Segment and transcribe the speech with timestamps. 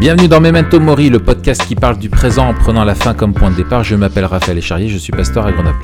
[0.00, 3.34] Bienvenue dans Memento Mori, le podcast qui parle du présent en prenant la fin comme
[3.34, 3.84] point de départ.
[3.84, 5.76] Je m'appelle Raphaël Echarrier, je suis pasteur à Grenoble.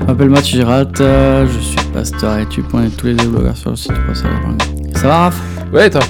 [0.00, 3.70] Je m'appelle Mathieu Girat, euh, je suis pasteur et tu pointes tous les blogueurs sur
[3.70, 3.92] le site
[4.94, 5.36] Ça va Raph?
[5.72, 6.00] Ouais, toi?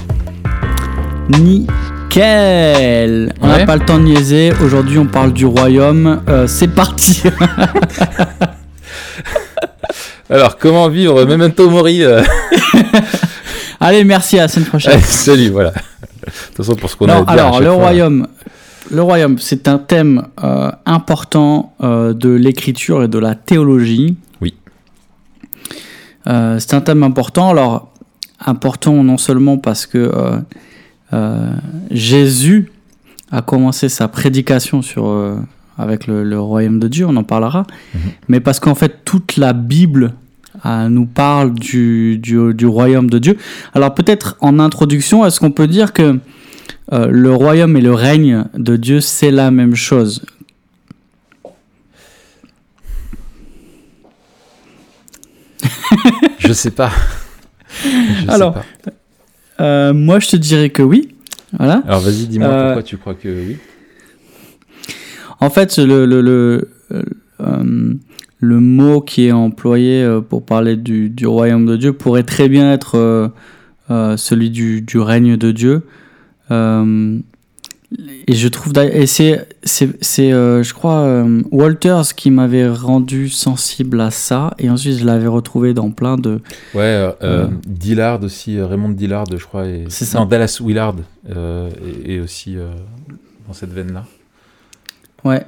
[1.39, 3.65] Nickel On n'a Ouais.
[3.65, 7.21] pas le temps de niaiser, aujourd'hui on parle du royaume, Euh, c'est parti
[10.29, 12.23] Alors, comment vivre Memento Mori euh,
[13.79, 14.93] Allez, merci, à la semaine prochaine.
[14.93, 15.73] allez, Salut, voilà.
[16.33, 17.75] De toute façon, pour ce qu'on a alors, le fois.
[17.75, 18.27] royaume,
[18.91, 24.17] le royaume, c'est un thème euh, important euh, de l'écriture et de la théologie.
[24.41, 24.53] Oui.
[26.27, 27.49] Euh, c'est un thème important.
[27.49, 27.93] Alors,
[28.45, 30.11] important non seulement parce que
[31.91, 32.71] Jésus
[33.31, 35.05] a commencé sa prédication sur,
[35.77, 38.01] avec le, le royaume de Dieu, on en parlera, Mhm.
[38.27, 40.13] mais parce qu'en fait, toute la Bible
[40.65, 43.37] euh, nous parle du, du, du royaume de Dieu.
[43.73, 46.19] Alors, peut-être en introduction, est-ce qu'on peut dire que
[46.91, 50.23] euh, le royaume et le règne de Dieu, c'est la même chose?
[56.39, 56.91] Je sais pas.
[57.83, 58.53] Je sais Alors.
[58.55, 58.65] pas.
[59.61, 61.15] Euh, moi, je te dirais que oui.
[61.57, 61.83] Voilà.
[61.87, 63.57] Alors, vas-y, dis-moi Euh, pourquoi tu crois que oui.
[65.39, 66.69] En fait, le, le, le,
[67.41, 67.93] euh,
[68.43, 72.49] le mot qui est employé euh, pour parler du, du royaume de Dieu pourrait très
[72.49, 73.29] bien être euh,
[73.89, 75.83] euh, celui du, du règne de Dieu.
[78.27, 84.11] Et je trouve, et c'est, c'est, c'est, je crois, Walters qui m'avait rendu sensible à
[84.11, 86.39] ça, et ensuite je l'avais retrouvé dans plein de,
[86.75, 89.65] Ouais, euh, Dillard aussi, Raymond Dillard, je crois.
[89.89, 90.19] C'est ça.
[90.19, 90.95] Non, Dallas Willard
[91.29, 91.69] euh,
[92.05, 92.71] et, et aussi euh,
[93.47, 94.05] dans cette veine-là.
[95.23, 95.45] Ouais.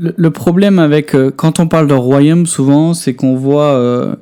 [0.00, 4.14] Le, le problème avec euh, quand on parle de royaume, souvent, c'est qu'on voit euh,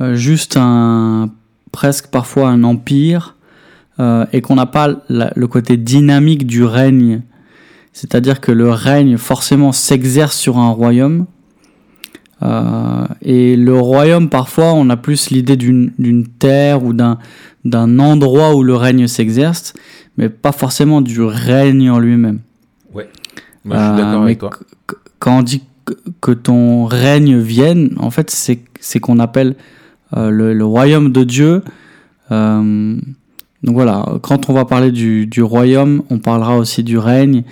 [0.00, 1.30] euh, juste un
[1.72, 3.36] presque parfois un empire
[4.00, 7.20] euh, et qu'on n'a pas la- le côté dynamique du règne.
[7.92, 11.26] C'est-à-dire que le règne forcément s'exerce sur un royaume.
[13.22, 17.18] Et le royaume, parfois, on a plus l'idée d'une terre ou d'un
[17.66, 19.74] d'un endroit où le règne s'exerce,
[20.16, 22.38] mais pas forcément du règne en lui-même.
[23.66, 24.50] Moi, je suis d'accord avec toi.
[25.20, 25.62] Qu- qu- Quand on dit
[26.20, 29.54] que, ton règne vienne, en fait, c'est qu'on appelle
[30.16, 31.62] euh, le, le royaume de Dieu.
[32.32, 32.96] Euh,
[33.62, 37.42] donc voilà, quand on va parler du, du royaume, on parlera aussi du règne.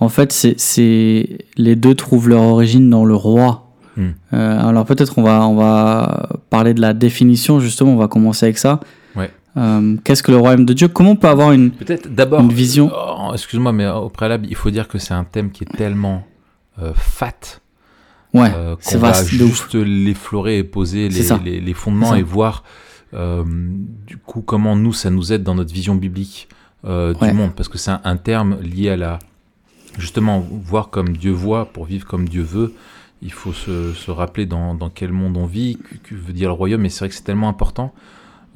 [0.00, 3.60] En fait, c'est les deux trouvent leur origine dans le roi.
[3.96, 4.08] Hmm.
[4.32, 7.92] Euh, alors peut-être on va on va parler de la définition justement.
[7.92, 8.80] On va commencer avec ça.
[9.14, 9.30] Ouais.
[9.56, 10.88] Euh, Qu'est-ce que le royaume de Dieu?
[10.88, 12.40] Comment on peut avoir une Peut-être d'abord.
[12.40, 12.90] une vision?
[12.92, 16.24] Oh, Excuse-moi, mais au préalable, il faut dire que c'est un thème qui est tellement
[16.94, 17.60] fat
[18.34, 22.64] ouais, euh, c'est va vaste juste l'effleurer et poser les, les, les fondements et voir
[23.14, 26.48] euh, du coup comment nous ça nous aide dans notre vision biblique
[26.84, 27.28] euh, Ouais.
[27.30, 27.54] du monde.
[27.54, 29.18] Parce que c'est un, un terme lié à la
[29.98, 32.74] justement voir comme Dieu voit pour vivre comme Dieu veut.
[33.22, 36.48] Il faut se, se rappeler dans, dans quel monde on vit que, que veut dire
[36.48, 36.84] le royaume.
[36.84, 37.94] Et c'est vrai que c'est tellement important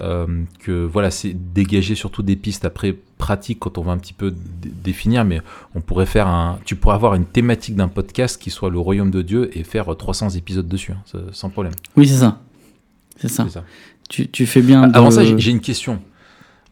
[0.00, 0.26] euh,
[0.60, 4.30] que voilà c'est dégager surtout des pistes après pratiques quand on va un petit peu
[4.30, 5.40] dé- définir mais
[5.74, 9.10] on pourrait faire un tu pourrais avoir une thématique d'un podcast qui soit le royaume
[9.10, 12.40] de Dieu et faire 300 épisodes dessus hein, sans problème Oui, c'est ça.
[13.20, 13.46] C'est ça.
[14.08, 14.84] Tu, tu fais bien.
[14.94, 16.00] Avant ça, j'ai j'ai une question.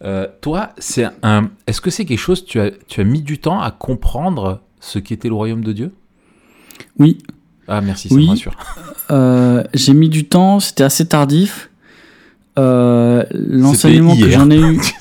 [0.05, 1.51] Euh, toi, c'est un.
[1.67, 4.99] Est-ce que c'est quelque chose tu as tu as mis du temps à comprendre ce
[5.01, 5.93] qu'était le royaume de Dieu?
[6.99, 7.19] Oui,
[7.67, 8.25] Ah merci, ça Oui.
[8.27, 8.55] me rassure.
[9.11, 11.69] euh, j'ai mis du temps, c'était assez tardif.
[12.59, 14.81] Euh, L'enseignement que j'en ai eu,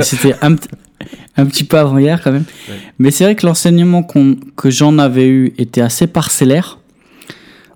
[0.00, 0.56] c'était un,
[1.46, 2.44] petit peu avant hier quand même.
[2.68, 2.76] Ouais.
[2.98, 6.78] Mais c'est vrai que l'enseignement que j'en avais eu était assez parcellaire.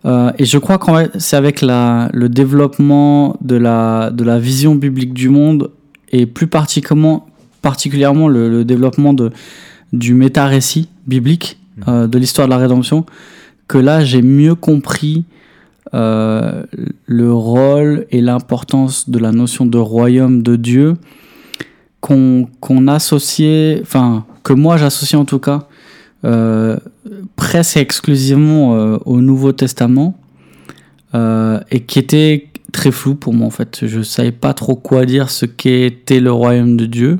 [0.06, 4.74] Euh, et je crois que c'est avec la, le développement de la, de la vision
[4.74, 5.70] biblique du monde
[6.10, 7.26] et plus particulièrement,
[7.60, 9.30] particulièrement le, le développement de,
[9.92, 13.04] du méta-récit biblique euh, de l'histoire de la rédemption
[13.68, 15.24] que là j'ai mieux compris
[15.92, 16.62] euh,
[17.06, 20.94] le rôle et l'importance de la notion de royaume de Dieu
[22.00, 22.46] qu'on
[22.86, 25.66] associait, enfin que moi j'associe en tout cas
[26.24, 26.76] euh,
[27.34, 30.16] presque exclusivement euh, au Nouveau Testament
[31.12, 33.84] et qui était très flou pour moi en fait.
[33.84, 37.18] Je savais pas trop quoi dire ce qu'était le royaume de Dieu.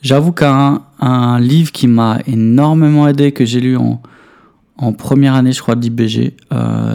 [0.00, 4.00] J'avoue qu'un un livre qui m'a énormément aidé, que j'ai lu en,
[4.76, 6.34] en première année, je crois, d'IBG,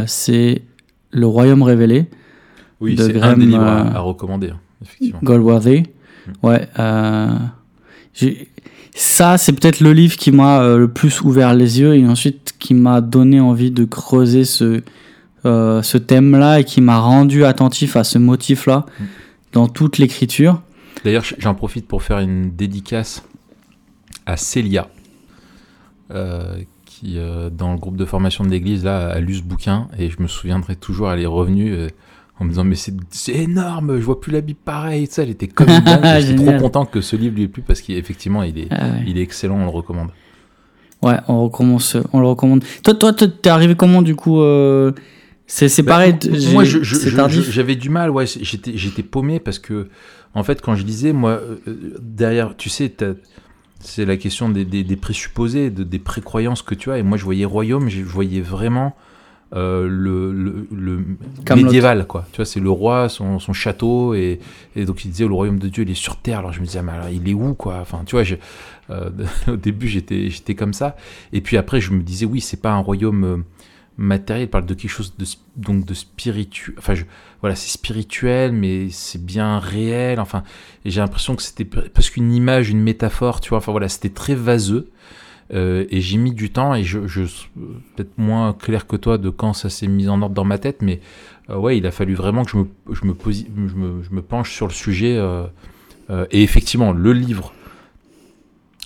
[0.08, 0.62] c'est
[1.12, 2.06] Le Royaume révélé,
[2.82, 5.20] Oui, c'est un des livres à, euh, à recommander, hein, effectivement.
[5.24, 5.84] Goldworthy.
[6.44, 6.68] Ouais.
[6.78, 7.28] Euh,
[8.96, 12.54] ça, c'est peut-être le livre qui m'a euh, le plus ouvert les yeux et ensuite
[12.60, 14.82] qui m'a donné envie de creuser ce,
[15.46, 19.04] euh, ce thème-là et qui m'a rendu attentif à ce motif-là Mm.
[19.54, 20.62] dans toute l'écriture.
[21.06, 23.24] D'ailleurs, j'en profite pour faire une dédicace
[24.26, 24.90] à Célia,
[26.12, 26.58] euh,
[27.00, 30.10] qui, euh, dans le groupe de formation de l'église, là, a lu ce bouquin, et
[30.10, 31.88] je me souviendrai toujours, elle est revenue euh,
[32.40, 35.48] en me disant, mais c'est énorme, je vois plus la Bible pareil, ça, elle était
[35.48, 38.58] comme une dingue, J'étais trop content que ce livre lui ait plu, parce qu'effectivement, il
[38.60, 39.04] est, Ah ouais.
[39.08, 40.10] il est excellent, on le recommande.
[41.02, 42.64] Ouais, on recommence, on le recommande.
[42.84, 44.92] Toi, toi, t'es arrivé comment du coup euh,
[45.48, 46.16] C'est Bah, pareil.
[46.52, 49.88] moi, j'avais du mal, ouais, j'étais, paumé parce que,
[50.34, 52.94] en fait, quand je lisais, moi, euh, euh, derrière, tu sais,
[53.80, 57.18] c'est la question des, des- des présupposés, de- des précroyances que tu as, et moi,
[57.18, 58.96] je voyais royaume, je voyais vraiment
[59.56, 60.32] euh, le,
[60.72, 61.06] le,
[61.64, 62.28] médiéval, quoi.
[62.32, 64.40] Tu vois, c'est le roi, son, son château, et,
[64.76, 66.40] et donc il disait, le royaume de Dieu, il est sur terre.
[66.40, 67.78] Alors je me disais, mais alors, il est où, quoi?
[67.82, 68.36] Enfin, tu vois, je-
[68.92, 69.10] euh,
[69.48, 70.96] au début, j'étais, j'étais comme ça,
[71.34, 73.38] et puis après, je me disais, oui, c'est pas un royaume euh,
[73.98, 75.26] matériel, il parle de quelque chose de,
[75.58, 76.76] donc de spirituel.
[76.78, 77.04] Enfin, je,
[77.42, 80.20] voilà, c'est spirituel, mais c'est bien réel.
[80.20, 80.44] Enfin,
[80.86, 83.60] j'ai l'impression que c'était pre- presque une image, une métaphore, tu vois.
[83.60, 84.90] Enfin, voilà, c'était très vaseux.
[85.52, 87.24] Euh, et j'ai mis du temps, et je, je
[87.96, 90.82] peut-être moins clair que toi de quand ça s'est mis en ordre dans ma tête,
[90.82, 91.00] mais
[91.50, 94.68] euh, ouais, il a fallu vraiment que je me, je me, je me, penche sur
[94.68, 95.18] le sujet.
[95.18, 95.46] euh,
[96.10, 97.54] euh, et effectivement, le livre,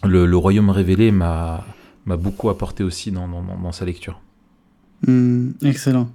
[0.04, 1.66] le, Royaume révélé, m'a
[2.06, 4.22] beaucoup apporté aussi dans, sa lecture.
[5.06, 6.10] Hmm, excellent.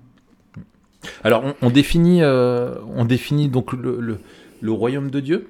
[1.24, 4.18] Alors, on, on définit, euh, on définit donc le, le,
[4.60, 5.48] le royaume de Dieu.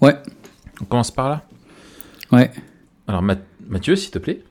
[0.00, 0.16] Ouais.
[0.80, 1.44] On commence par là.
[2.30, 2.50] Ouais.
[3.06, 3.36] Alors, Ma-
[3.68, 4.42] Mathieu, s'il te plaît,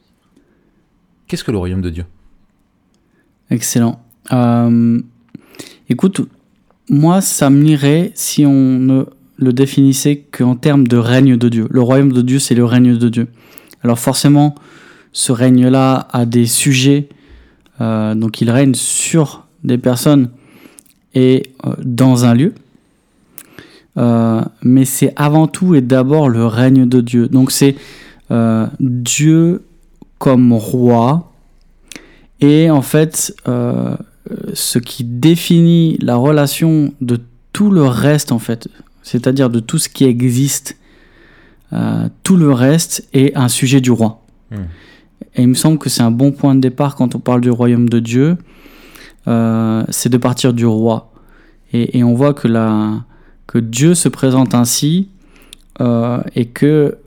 [1.28, 2.06] qu'est-ce que le royaume de Dieu?
[3.50, 4.02] Excellent.
[4.32, 5.02] Euh,
[5.90, 6.22] écoute,
[6.90, 9.06] moi, ça m'irait si on ne
[9.38, 11.68] le définissait qu'en termes de règne de Dieu.
[11.70, 13.28] Le royaume de Dieu, c'est le règne de Dieu.
[13.84, 14.56] Alors forcément,
[15.12, 17.10] ce règne-là a des sujets,
[17.82, 20.30] euh, donc il règne sur des personnes
[21.14, 22.54] et euh, dans un lieu.
[23.98, 27.28] Euh, mais c'est avant tout et d'abord le règne de Dieu.
[27.28, 27.76] Donc c'est
[28.32, 29.64] euh, Dieu
[30.18, 31.32] comme roi,
[32.42, 33.36] et en fait,
[34.54, 37.20] ce qui définit la relation de
[37.54, 38.68] tout le reste, en fait,
[39.02, 40.78] c'est-à-dire de tout ce qui existe,
[42.24, 44.24] tout le reste est un sujet du roi.
[44.52, 44.66] Hmm.
[45.36, 47.50] Et il me semble que c'est un bon point de départ quand on parle du
[47.50, 48.38] royaume de Dieu,
[49.28, 51.12] euh, c'est de partir du roi.
[51.74, 52.48] Et, on voit que,
[53.48, 55.08] que Dieu se présente ainsi
[55.80, 56.98] euh, et que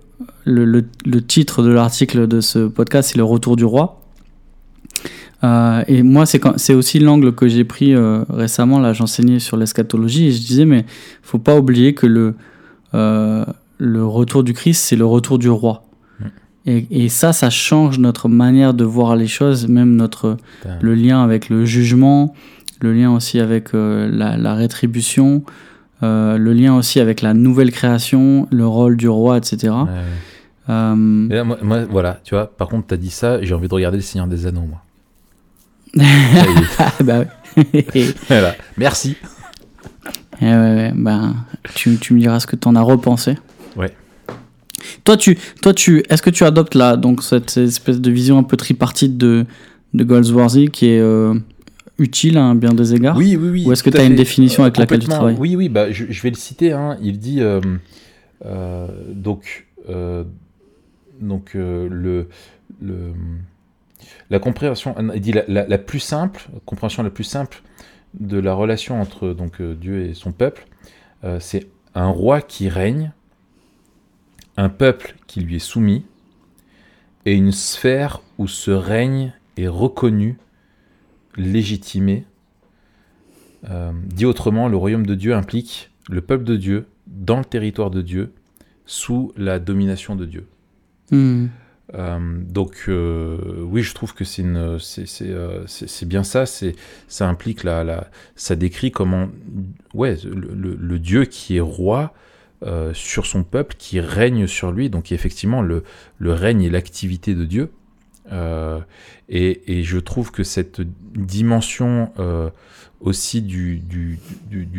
[0.44, 0.82] le,
[1.20, 4.00] titre de l'article de ce podcast, c'est le retour du roi.
[5.42, 7.94] Euh, et moi, c'est aussi l'angle que j'ai pris
[8.30, 8.80] récemment.
[8.80, 10.86] Là, j'enseignais sur l'eschatologie et je disais, mais
[11.22, 12.06] faut pas oublier que
[12.96, 15.83] le retour du Christ, c'est le retour du roi.
[16.66, 20.36] Et, et ça, ça change notre manière de voir les choses, même notre,
[20.80, 22.34] le lien avec le jugement,
[22.80, 25.42] le lien aussi avec euh, la, la rétribution,
[26.02, 29.56] euh, le lien aussi avec la nouvelle création, le rôle du roi, etc.
[29.68, 29.90] Ouais, ouais.
[30.70, 33.44] Euh, Et là, moi, moi, voilà, tu vois, par contre, tu as dit ça, et
[33.46, 34.80] j'ai envie de regarder le Seigneur des Anneaux, moi.
[36.78, 37.24] Ah, bah.
[37.84, 38.54] Et voilà.
[38.78, 39.16] Merci.
[40.40, 41.36] ouais, ouais, ben,
[41.74, 43.36] tu, tu me diras ce que tu en as repensé.
[43.76, 43.92] Ouais.
[45.04, 48.42] Toi, tu, toi, tu, est-ce que tu adoptes là, donc cette espèce de vision un
[48.42, 49.46] peu tripartite de,
[49.94, 51.34] de Goldsworthy qui est euh,
[51.98, 53.16] utile à un bien des égards?
[53.16, 53.64] Oui, oui, oui.
[53.66, 55.36] Ou est-ce que tu as une définition avec laquelle tu travailles?
[55.38, 56.72] Oui, oui, bah, je, je vais le citer.
[56.72, 56.96] hein.
[57.02, 57.60] Il dit euh,
[58.46, 59.66] euh, donc,
[61.20, 61.88] donc le,
[62.82, 63.12] le,
[64.30, 67.62] la compréhension, il dit la, la- la plus simple, compréhension la plus simple
[68.18, 70.66] de la relation entre donc Dieu et son peuple,
[71.24, 73.12] euh, c'est un roi qui règne,
[74.56, 76.04] un peuple qui lui est soumis,
[77.26, 80.36] et une sphère où ce règne est reconnu,
[81.36, 82.24] légitimé.
[83.70, 87.90] Euh, dit autrement, le royaume de Dieu implique le peuple de Dieu dans le territoire
[87.90, 88.32] de Dieu,
[88.86, 90.46] sous la domination de Dieu.
[91.10, 91.46] Hmm.
[91.94, 96.46] Euh, donc euh, oui, je trouve que c'est bien ça.
[96.46, 96.76] C'est,
[97.08, 99.28] ça implique la, la, ça décrit comment,
[99.94, 102.12] ouais, le, le- le Dieu qui est roi
[102.64, 104.90] euh, sur son peuple, qui règne sur lui.
[104.90, 105.84] Donc effectivement, le,
[106.18, 107.70] le règne et l'activité de Dieu.
[108.32, 108.80] Euh,
[109.28, 110.80] et, et je trouve que cette
[111.14, 112.48] dimension euh,
[113.00, 114.18] aussi du, du,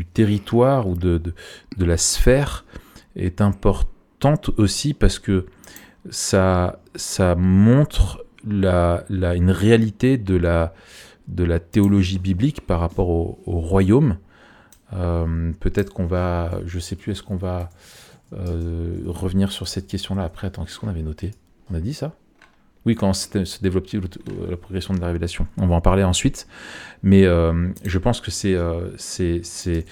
[0.06, 1.22] territoire ou de,
[1.78, 2.66] de, la sphère
[3.16, 5.46] est importante aussi parce que
[6.10, 10.74] ça, ça montre la, la- une réalité de la,
[11.28, 14.18] de la théologie biblique par rapport au royaume.
[14.94, 17.70] Euh, Peut-être qu'on va, je sais plus, est-ce qu'on va
[18.34, 21.32] euh, revenir sur cette question-là après Attends, qu'est-ce qu'on avait noté?
[21.72, 22.14] On a dit ça?
[22.86, 23.88] Oui, quand se développe
[24.48, 25.48] la progression de la révélation?
[25.58, 26.48] On va en parler ensuite.
[27.02, 28.56] Mais je pense que c'est.
[28.98, 29.86] c'est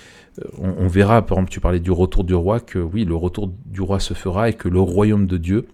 [0.60, 3.52] on, on, verra, par exemple, tu parlais du retour du roi, que oui, le retour
[3.66, 5.68] du roi se fera et que le royaume de Dieu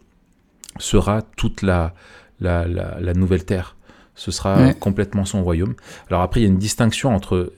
[0.77, 1.93] sera toute la,
[2.39, 3.75] la, la, nouvelle terre.
[4.15, 5.75] Ce sera complètement son royaume.
[6.09, 7.53] Alors après, il y a une distinction entre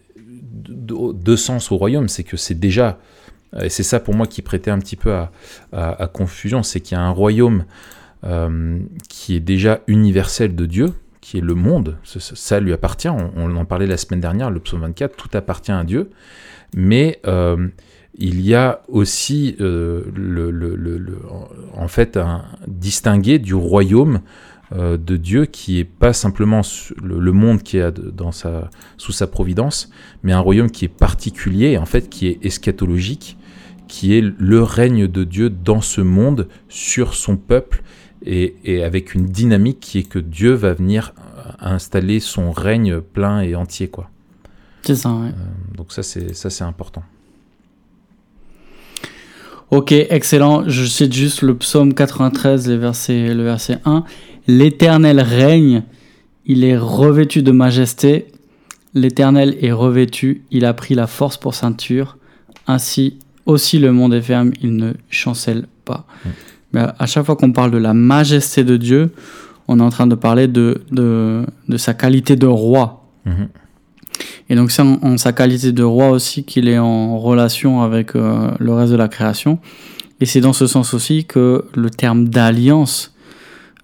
[0.67, 2.99] deux sens au royaume, c'est que c'est déjà,
[3.59, 5.13] et c'est ça pour moi qui prêtait un petit peu
[5.73, 7.65] à, confusion, c'est qu'il y a un royaume
[8.23, 13.55] euh, qui est déjà universel de Dieu, qui est le monde, ça, lui appartient, on,
[13.55, 16.09] en parlait la semaine dernière, le psaume 24, tout appartient à Dieu,
[16.75, 17.67] mais euh,
[18.15, 21.19] il y a aussi euh, le,
[21.73, 24.21] en fait un distingué du royaume
[24.73, 26.61] euh, de Dieu qui est pas simplement
[27.01, 29.89] le, monde qui est dans sa, sous sa providence,
[30.23, 33.37] mais un royaume qui est particulier, en fait, qui est eschatologique,
[33.87, 37.83] qui est le règne de Dieu dans ce monde, sur son peuple,
[38.23, 41.13] et, avec une dynamique qui est que Dieu va venir
[41.59, 44.09] installer son règne plein et entier, quoi.
[44.83, 45.29] C'est ça, ouais.
[45.29, 47.03] Euh, donc ça, c'est ça, c'est important.
[49.71, 50.67] Ok, excellent.
[50.67, 54.03] Je cite juste le psaume 93, le verset, le verset 1.
[54.51, 55.83] L'Éternel règne,
[56.45, 58.27] il est revêtu de majesté.
[58.93, 62.17] L'Éternel est revêtu, il a pris la force pour ceinture.
[62.67, 66.05] Ainsi aussi le monde est ferme, il ne chancelle pas.
[66.25, 66.29] Mm.
[66.73, 69.11] Mais à chaque fois qu'on parle de la majesté de Dieu,
[69.69, 73.07] on est en train de parler de, de, sa qualité de roi.
[73.25, 73.47] Mm-hmm.
[74.49, 78.51] Et donc c'est en, sa qualité de roi aussi qu'il est en relation avec euh,
[78.59, 79.59] le reste de la création.
[80.19, 83.13] Et c'est dans ce sens aussi que le terme d'alliance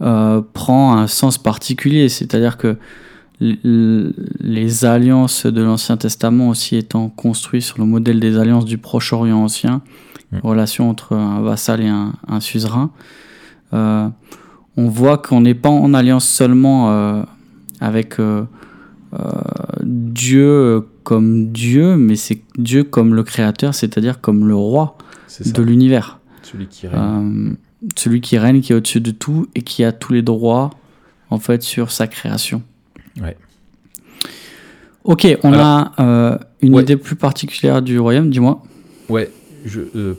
[0.01, 2.77] euh, prend un sens particulier, c'est-à-dire que
[3.39, 9.37] les alliances de l'Ancien Testament aussi étant construites sur le modèle des alliances du Proche-Orient
[9.37, 9.81] ancien,
[10.31, 10.39] mm.
[10.43, 12.91] relation entre un vassal et un, suzerain,
[13.73, 14.07] euh,
[14.75, 17.23] on voit qu'on n'est pas en alliance seulement
[17.79, 18.17] avec
[19.83, 24.97] Dieu comme Dieu, mais c'est Dieu comme le créateur, c'est-à-dire comme le roi
[25.45, 26.19] de l'univers.
[26.43, 27.55] Celui qui règne.
[27.83, 30.71] Euh, celui qui règne, qui est au-dessus de tout et qui a tous les droits
[31.29, 32.63] en fait sur sa création.
[33.21, 33.37] Ouais.
[35.03, 38.61] Ok, on a euh, une idée plus particulière du royaume, dis-moi.
[39.07, 39.31] Ouais,
[39.75, 40.15] euh,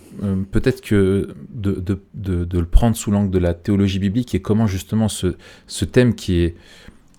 [0.50, 4.67] peut-être que de, de, de, le prendre sous l'angle de la théologie biblique et comment
[4.67, 5.37] justement ce,
[5.67, 6.57] ce thème qui est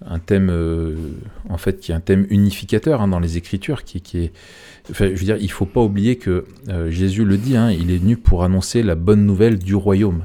[0.05, 0.95] un thème euh,
[1.49, 4.33] en fait qui est un thème unificateur hein, dans les Écritures, qui, qui est,
[4.93, 7.97] je veux dire, il faut pas oublier que euh, Jésus le dit, hein, il est
[7.97, 10.23] venu pour annoncer la bonne nouvelle du royaume.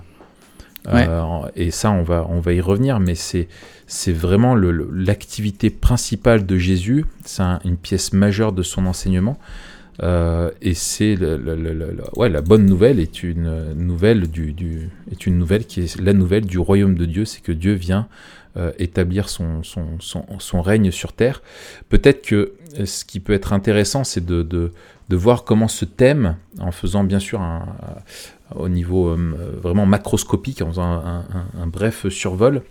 [0.86, 1.22] Euh,
[1.56, 3.48] et ça, on va, on va y revenir, mais c'est,
[3.86, 7.06] c'est vraiment l'activité principale de Jésus.
[7.24, 9.38] C'est une pièce majeure de son enseignement.
[10.02, 11.16] et c'est
[12.16, 16.12] ouais, la bonne nouvelle est une nouvelle du, du, est une nouvelle qui est la
[16.12, 18.06] nouvelle du royaume de Dieu, c'est que Dieu vient
[18.56, 19.62] euh, établir son,
[20.62, 21.42] règne sur Terre.
[21.88, 24.70] Peut-être que euh, ce qui peut être intéressant, c'est de,
[25.10, 27.66] voir comment ce thème, en faisant bien sûr un,
[28.54, 32.62] au niveau euh, vraiment macroscopique, en faisant un, bref survol,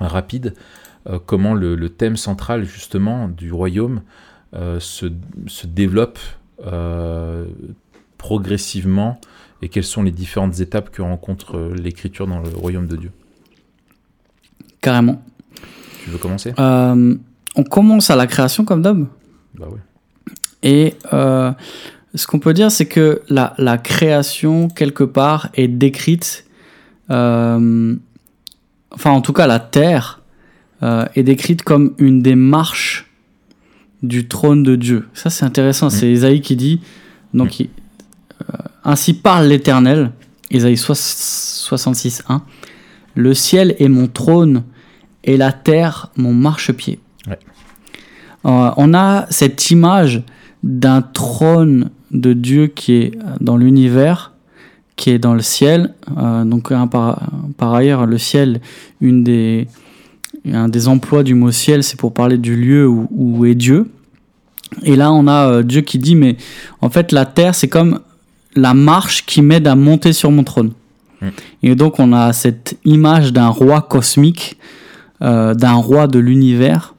[0.00, 0.52] rapide,
[1.24, 4.02] comment le, thème central justement du royaume
[4.52, 5.06] se,
[5.64, 6.18] développe
[8.18, 9.18] progressivement
[9.62, 13.12] et quelles sont les différentes étapes que rencontre l'écriture dans le royaume de Dieu.
[14.86, 15.20] Carrément.
[16.04, 16.54] Tu veux commencer?
[16.60, 17.16] Euh,
[17.56, 19.04] On commence à la création comme d'hab.
[19.58, 19.80] Bah oui.
[20.62, 21.50] Et euh,
[22.14, 26.44] ce qu'on peut dire, c'est que la, la, création, quelque part, est décrite.
[27.10, 27.96] Euh,
[28.92, 30.20] enfin, en tout cas, la terre
[30.82, 33.10] est décrite comme une des marches
[34.04, 35.08] du trône de Dieu.
[35.14, 35.90] Ça, c'est intéressant.
[35.90, 36.80] C'est Isaïe qui dit
[37.34, 37.60] donc,
[38.84, 40.12] Ainsi parle l'Éternel,
[40.52, 42.42] Isaïe 66, 1.
[43.16, 44.62] Le ciel est mon trône
[45.26, 46.98] et la terre mon marchepied.
[47.28, 50.22] Euh, on a cette image
[50.62, 54.32] d'un trône de Dieu qui est dans l'univers,
[54.94, 55.94] qui est dans le ciel.
[56.16, 58.60] Euh, donc par, ailleurs, le ciel,
[59.00, 59.66] une des,
[60.52, 63.90] un des emplois du mot ciel, c'est pour parler du lieu où, est Dieu.
[64.82, 66.36] Et là, on a euh, Dieu qui dit, mais
[66.80, 68.00] en fait, la terre, c'est comme
[68.54, 70.72] la marche qui m'aide à monter sur mon trône.
[71.20, 71.28] Mm.
[71.62, 74.56] Et donc, on a cette image d'un roi cosmique
[75.20, 76.96] d'un roi de l'univers.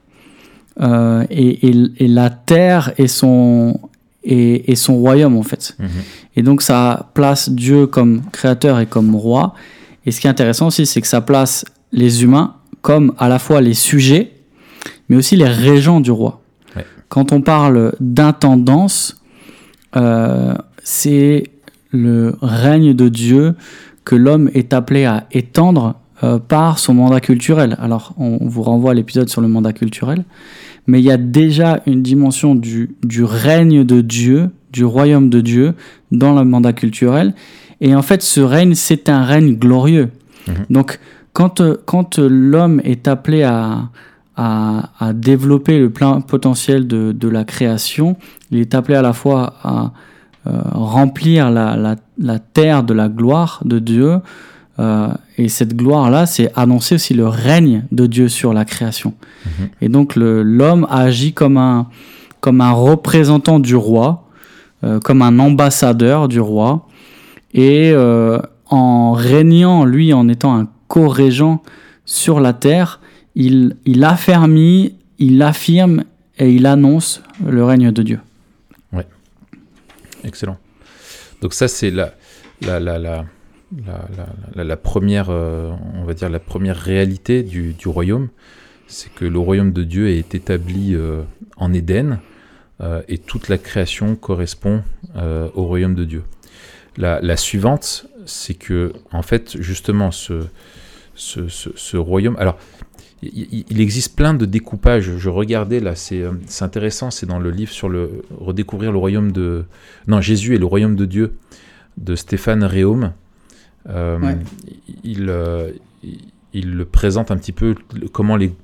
[0.80, 3.80] Euh, et, la terre est son,
[4.22, 5.76] et, son royaume en fait.
[5.78, 5.88] Mhm.
[6.36, 9.54] Et donc ça place Dieu comme créateur et comme roi.
[10.06, 13.38] Et ce qui est intéressant aussi, c'est que ça place les humains comme à la
[13.38, 14.32] fois les sujets,
[15.08, 16.40] mais aussi les régents du roi.
[17.08, 19.22] Quand on parle d'intendance,
[19.96, 21.44] euh, c'est
[21.90, 23.54] le règne de Dieu
[24.04, 25.94] que l'homme est appelé à étendre
[26.24, 27.76] euh, par son mandat culturel.
[27.80, 30.24] Alors, on, vous renvoie à l'épisode sur le mandat culturel,
[30.86, 35.40] mais il y a déjà une dimension du, du règne de Dieu, du royaume de
[35.40, 35.74] Dieu
[36.10, 37.34] dans le mandat culturel.
[37.80, 40.10] Et en fait, ce règne, c'est un règne glorieux.
[40.46, 40.54] Mhm.
[40.70, 40.98] Donc,
[41.32, 43.90] quand, quand l'homme est appelé à,
[44.36, 48.16] à, à, développer le plein potentiel de, de, la création,
[48.50, 49.92] il est appelé à la fois à
[50.46, 54.18] euh, remplir la, la, la, terre de la gloire de Dieu,
[54.78, 59.14] euh, et cette gloire-là, c'est annoncer aussi le règne de Dieu sur la création.
[59.44, 59.68] Mhm.
[59.80, 61.88] Et donc l'homme agit comme un,
[62.40, 64.28] comme un représentant du roi,
[64.84, 66.86] euh, comme un ambassadeur du roi,
[67.52, 71.62] et euh, en régnant, lui, en étant un co-régent
[72.04, 73.00] sur la terre,
[73.34, 76.04] il, il affermit, il affirme
[76.38, 78.20] et il annonce le règne de Dieu.
[78.92, 79.06] Ouais,
[80.22, 80.58] excellent.
[81.42, 82.12] Donc ça, c'est la,
[82.62, 83.24] la, la, la
[84.54, 88.28] la, première, euh, on va dire la première réalité du, royaume,
[88.86, 91.22] c'est que le royaume de Dieu est établi euh,
[91.56, 92.20] en Éden
[92.80, 94.82] euh, et toute la création correspond
[95.54, 96.22] au royaume de Dieu.
[96.96, 100.46] La, suivante, c'est que en fait justement ce,
[101.14, 102.58] ce, royaume, alors
[103.22, 105.16] il, existe plein de découpages.
[105.16, 106.24] Je regardais là, c'est
[106.60, 109.64] intéressant, c'est dans le livre sur le redécouvrir le royaume de,
[110.06, 111.34] non Jésus et le royaume de Dieu
[111.98, 113.12] de Stéphane Réaume.
[113.88, 114.34] Euh,
[115.02, 115.72] il, euh,
[116.52, 117.74] il, le présente un petit peu
[118.12, 118.54] comment les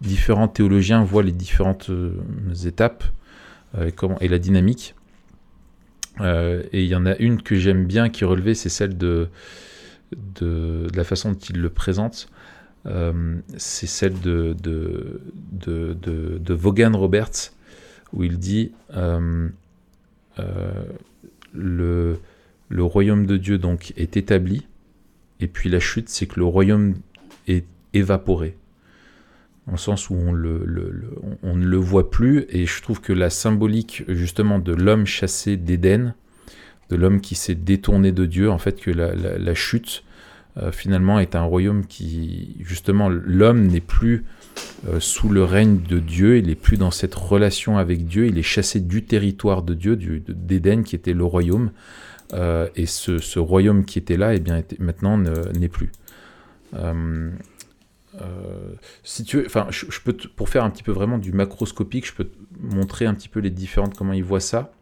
[0.00, 2.12] différents théologiens voient les différentes euh,
[2.64, 3.04] étapes
[3.80, 4.94] et, comment, et la dynamique.
[6.20, 9.28] et il y en a une que j'aime bien qui est relevée, c'est celle de,
[10.40, 12.28] de, la façon dont il le présente.
[13.56, 15.20] c'est celle de, de,
[15.52, 15.94] de,
[16.38, 17.52] de, Vaughan Roberts,
[18.12, 18.72] où il dit
[21.54, 22.18] le,
[22.68, 24.66] le royaume de Dieu donc est établi,
[25.40, 26.94] et puis la chute, c'est que le royaume
[27.46, 28.56] est évaporé,
[29.66, 34.04] dans le sens où on, ne le voit plus, et je trouve que la symbolique
[34.08, 36.14] justement de l'homme chassé d'Éden,
[36.88, 40.04] de l'homme qui s'est détourné de Dieu, en fait que la, chute
[40.56, 44.24] euh, finalement est un royaume qui justement l'homme n'est plus
[44.88, 48.38] euh, sous le règne de Dieu, il n'est plus dans cette relation avec Dieu, il
[48.38, 51.70] est chassé du territoire de Dieu, d'Éden qui était le royaume,
[52.32, 55.90] euh, et ce, royaume qui était là, et eh bien, maintenant n'est plus.
[56.74, 57.30] Euh,
[58.20, 58.72] euh,
[59.04, 62.14] si tu veux, enfin, je, peux pour faire un petit peu vraiment du macroscopique, je
[62.14, 64.72] peux te montrer un petit peu les différentes comment ils voient ça.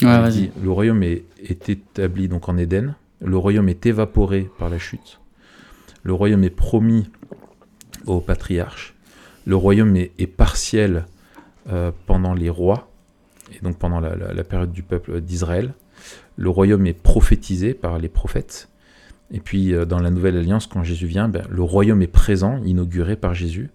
[0.00, 1.24] le royaume est,
[1.68, 2.94] établi donc en Éden.
[3.22, 5.20] Le royaume est évaporé par la chute.
[6.02, 7.10] Le royaume est promis
[8.06, 8.94] au patriarche.
[9.44, 11.06] Le royaume est, partiel
[12.06, 12.90] pendant les rois
[13.52, 15.74] et donc pendant la période du peuple d'Israël
[16.40, 18.70] le royaume est prophétisé par les prophètes.
[19.30, 22.62] Et puis euh, dans la nouvelle alliance, quand Jésus vient, ben, le royaume est présent,
[22.64, 23.68] inauguré par Jésus.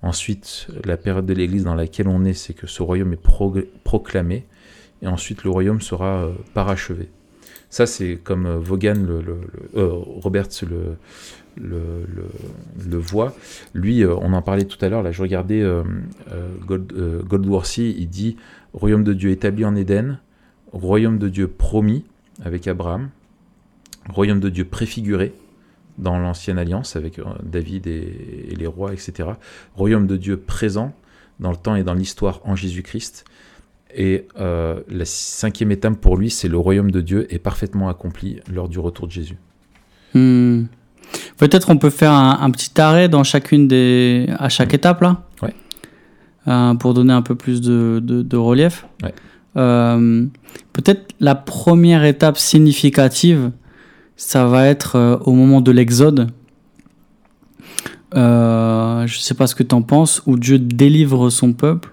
[0.00, 3.20] Ensuite, la période de l'Église dans laquelle on est, c'est que ce royaume est
[3.84, 4.46] proclamé.
[5.02, 7.10] Et ensuite, le royaume sera euh, parachevé.
[7.68, 9.20] Ça, c'est comme euh, Vaughan, le,
[11.60, 11.82] le,
[12.88, 13.36] le, voit.
[13.74, 15.62] Lui, on en parlait tout à l'heure, là, je regardais
[16.64, 16.92] Gold,
[17.26, 18.36] Goldworthy, il dit
[18.72, 20.20] Royaume de Dieu établi en Éden,
[20.72, 22.04] royaume de Dieu promis
[22.44, 23.10] avec Abraham,
[24.08, 25.32] royaume de Dieu préfiguré
[25.98, 29.30] dans l'ancienne alliance avec euh, David et, les rois, etc.
[29.74, 30.92] Royaume de Dieu présent
[31.40, 33.24] dans le temps et dans l'histoire en Jésus-Christ.
[33.94, 38.40] Et euh, la cinquième étape pour lui, c'est le royaume de Dieu est parfaitement accompli
[38.52, 39.36] lors du retour de Jésus.
[40.14, 40.64] Hmm.
[41.38, 45.54] Peut-être on peut faire un, petit arrêt dans chacune des, à chaque étape là, ouais.
[46.46, 48.86] Euh, pour donner un peu plus de, de relief?
[49.02, 49.14] Ouais.
[49.58, 50.26] Euh,
[50.72, 53.50] peut-être la première étape significative,
[54.16, 56.28] ça va être euh, au moment de l'Exode.
[58.14, 61.90] Euh, je ne sais pas ce que tu en penses, où Dieu délivre son peuple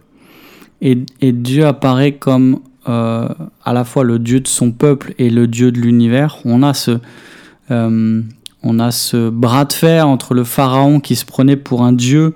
[0.81, 5.71] et, Dieu apparaît comme à la fois le Dieu de son peuple et le Dieu
[5.71, 6.37] de l'univers.
[6.45, 6.99] On a ce,
[7.69, 12.35] on a ce bras de fer entre le pharaon qui se prenait pour un dieu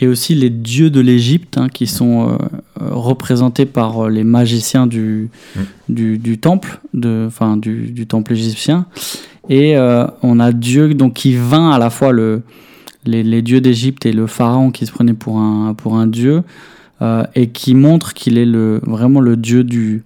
[0.00, 2.32] et aussi les dieux de l'Égypte hein, qui sont euh,
[2.80, 5.60] euh, représentés par euh, les magiciens du, mm.
[5.88, 8.86] du, du, temple, de, enfin du, du, temple égyptien.
[9.50, 9.76] Et
[10.22, 12.42] on a Dieu donc qui vint à la fois le,
[13.06, 16.42] les, les dieux d'Égypte et le pharaon qui se prenait pour un, pour un dieu
[17.34, 20.02] et qui montre qu'il est le, vraiment le dieu du,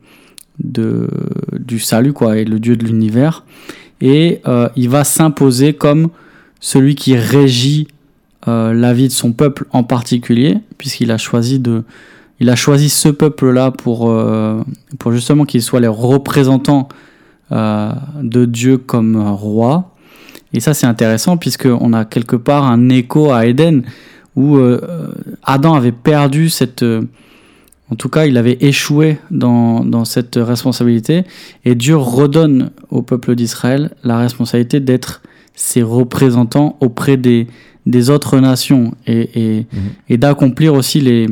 [0.62, 1.08] de,
[1.58, 3.44] du salut quoi, et le dieu de l'univers.
[4.00, 4.40] Et
[4.76, 6.10] il va s'imposer comme
[6.60, 7.88] celui qui régit
[8.48, 11.60] euh, la vie de son peuple en particulier, puisqu'il a choisi
[12.40, 14.60] ce peuple-là pour, euh,
[14.98, 16.88] pour justement qu'ils soient les représentants
[17.52, 19.94] euh, de Dieu comme roi.
[20.52, 23.84] Et ça, c'est intéressant puisqu'on a quelque part un écho à Éden
[24.34, 24.58] où
[25.44, 26.82] Adam avait perdu cette...
[26.82, 31.24] en tout cas, il avait échoué dans, dans cette responsabilité.
[31.66, 35.22] Et Dieu redonne au peuple d'Israël la responsabilité d'être
[35.54, 37.46] ses représentants auprès des,
[37.86, 39.80] des autres nations et, et, Mhm.
[40.08, 41.26] et d'accomplir aussi les,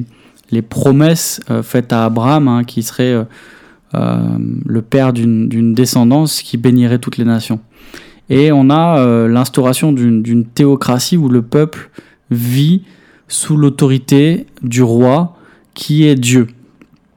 [0.50, 3.24] les promesses euh, faites à Abraham, hein, qui serait euh,
[3.94, 4.18] euh,
[4.66, 7.60] le père d'une descendance qui bénirait toutes les nations.
[8.28, 11.90] Et on a l'instauration d'une théocratie où le peuple
[12.30, 12.84] vit
[13.26, 15.36] sous l'autorité du roi
[15.74, 16.46] qui est Dieu.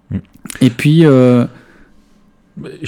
[0.09, 0.17] Mm.
[0.61, 1.47] Et puis, Je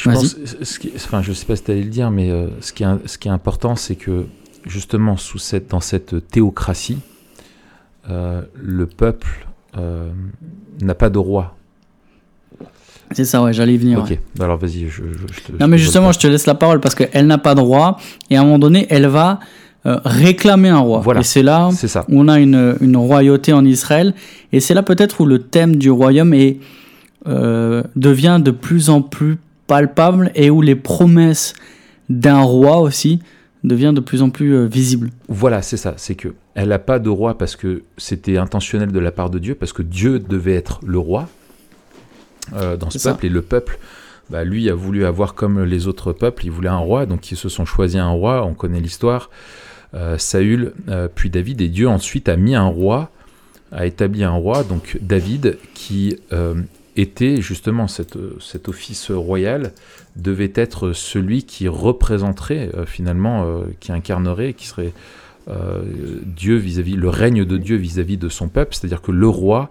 [0.04, 2.32] pense, ce qui, enfin, je sais pas si tu allais le dire, mais
[2.62, 4.26] ce, qui est, ce qui est important, c'est que
[4.66, 6.98] justement, sous cette, dans cette théocratie,
[8.10, 9.48] euh, le peuple
[9.78, 10.10] euh,
[10.82, 11.56] n'a pas de roi.
[13.12, 14.00] c'est ça, ouais, j'allais y venir.
[14.00, 14.22] ok, ouais.
[14.36, 15.52] bah alors vas-y, je, je- je te.
[15.60, 17.98] Non, mais justement, je te laisse la parole parce qu'elle n'a pas de roi
[18.30, 19.40] et à un moment donné, elle va
[19.86, 21.00] euh, réclamer un roi.
[21.00, 21.20] Voilà.
[21.22, 22.06] Et c'est là C'est ça.
[22.10, 24.14] où on a une, une royauté en Israël
[24.52, 26.58] et c'est là peut-être où le thème du royaume est,
[27.96, 31.54] devient de plus en plus palpable et où les promesses
[32.10, 33.20] d'un roi aussi
[33.68, 35.10] deviennent de plus en plus euh, visibles.
[35.28, 35.94] Voilà, c'est ça.
[35.98, 39.40] C'est que elle n'a pas de roi parce que c'était intentionnel de la part de
[39.40, 41.28] Dieu, parce que Dieu devait être le roi
[42.54, 43.12] euh, dans ce ça.
[43.12, 43.26] peuple.
[43.26, 43.80] Et le peuple,
[44.30, 47.38] bah, lui, a voulu avoir comme les autres peuples, il voulait un roi, donc ils
[47.38, 48.46] se sont choisis un roi.
[48.46, 49.30] On connaît l'histoire.
[49.94, 53.12] Euh, Saül, euh, puis David, et Dieu ensuite a mis un roi,
[53.72, 56.18] a établi un roi, donc David, qui
[56.96, 59.74] était justement cet office royal,
[60.16, 64.94] devait être celui qui représenterait euh, finalement, euh, qui incarnerait, qui serait
[65.50, 65.84] euh,
[66.24, 69.70] Dieu vis-à-vis, le règne de Dieu vis-à-vis de son peuple, c'est-à-dire que le roi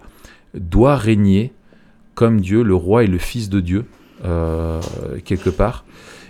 [0.53, 1.51] doit régner
[2.13, 3.85] comme Dieu, le roi est le fils de Dieu,
[5.25, 5.83] quelque part.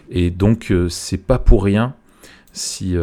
[0.09, 1.93] Et donc, euh, c'est pas pour rien
[2.53, 2.95] si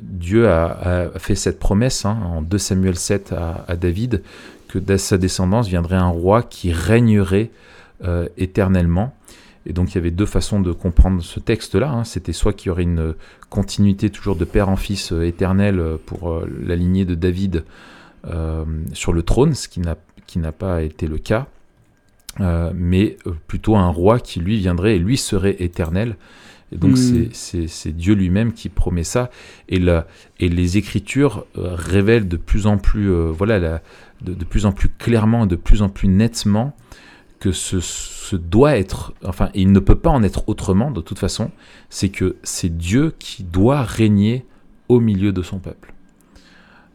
[0.00, 4.22] Dieu a, fait cette promesse hein, en 2 Samuel 7 à, à David,
[4.68, 7.50] que de sa descendance viendrait un roi qui régnerait
[8.38, 9.14] éternellement.
[9.68, 11.90] Et donc il y avait deux façons de comprendre ce texte-là.
[11.90, 12.04] hein.
[12.04, 13.14] C'était soit qu'il y aurait une
[13.50, 17.64] continuité toujours de père en fils euh, éternel euh, pour euh, la lignée de David
[18.28, 21.46] euh, sur le trône, ce qui n'a pas été le cas,
[22.74, 26.16] mais plutôt un roi qui lui viendrait et lui serait éternel.
[26.72, 27.28] Et donc Mm.
[27.32, 29.30] c'est- Dieu lui-même qui promet ça.
[29.68, 30.06] Et, la,
[30.40, 33.82] et les Écritures révèlent de plus en plus, voilà, la-
[34.22, 36.76] de, de plus en plus clairement, de plus en plus nettement
[37.38, 41.50] que ce, doit être, enfin, il ne peut pas en être autrement de toute façon,
[41.90, 44.44] c'est que c'est Dieu qui doit régner
[44.88, 45.92] au milieu de son peuple.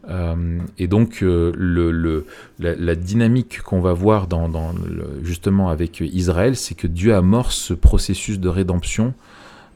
[0.10, 2.24] Euh, et donc euh,
[2.60, 4.28] la, dynamique qu'on va voir
[5.22, 9.14] justement avec Israël, c'est que Dieu amorce ce processus de rédemption,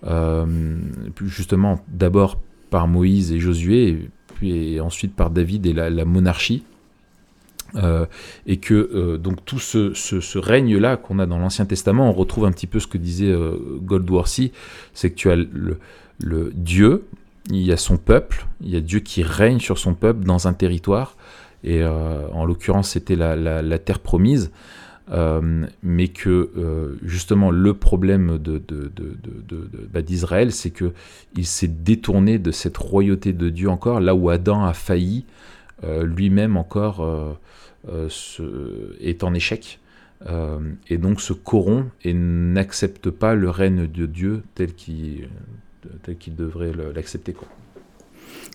[0.08, 0.78] euh,
[1.23, 2.39] justement d'abord
[2.71, 6.63] par Moïse et Josué, et puis ensuite par David et la monarchie.
[7.78, 8.06] Euh,
[8.48, 12.52] et que euh, donc tout ce, règne-là qu'on a dans l'Ancien Testament, on retrouve un
[12.52, 14.52] petit peu ce que disait euh, Goldworthy,
[14.94, 15.80] c'est que tu as le,
[16.54, 17.06] Dieu,
[17.50, 20.48] il y a son peuple, il y a Dieu qui règne sur son peuple dans
[20.48, 21.18] un territoire,
[21.64, 24.52] et euh, en l'occurrence c'était la, la- terre promise,
[25.84, 28.40] mais que justement le problème
[29.94, 30.94] bah, d'Israël, c'est que
[31.36, 35.26] il s'est détourné de cette royauté de Dieu encore, là où Adam a failli,
[35.84, 37.38] lui-même encore
[38.10, 39.80] se- est en échec.
[40.30, 45.28] euh, et donc se corrompt et n'accepte pas le règne de Dieu tel qu'il
[46.04, 47.36] tel qu'il devrait l'accepter.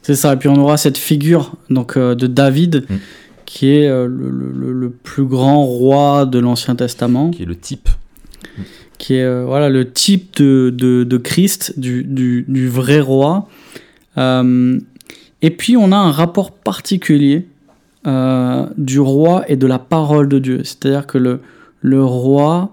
[0.03, 0.33] C'est ça.
[0.33, 2.95] Et puis on aura cette figure donc euh, de David, Mm.
[3.45, 7.57] qui est euh, le, le- le plus grand roi de l'Ancien Testament, Qui est le
[7.57, 7.89] type.
[8.99, 13.49] qui est euh, voilà le type de, de, de Christ, du, du, du vrai roi.
[14.19, 14.81] Euh,
[15.43, 17.47] et puis on a un rapport particulier
[18.07, 20.61] euh, du roi et de la parole de Dieu.
[20.65, 21.41] C'est-à-dire que le,
[21.83, 22.71] le roi,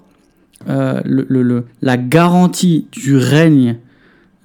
[0.70, 3.78] euh, le, le- le- la garantie du règne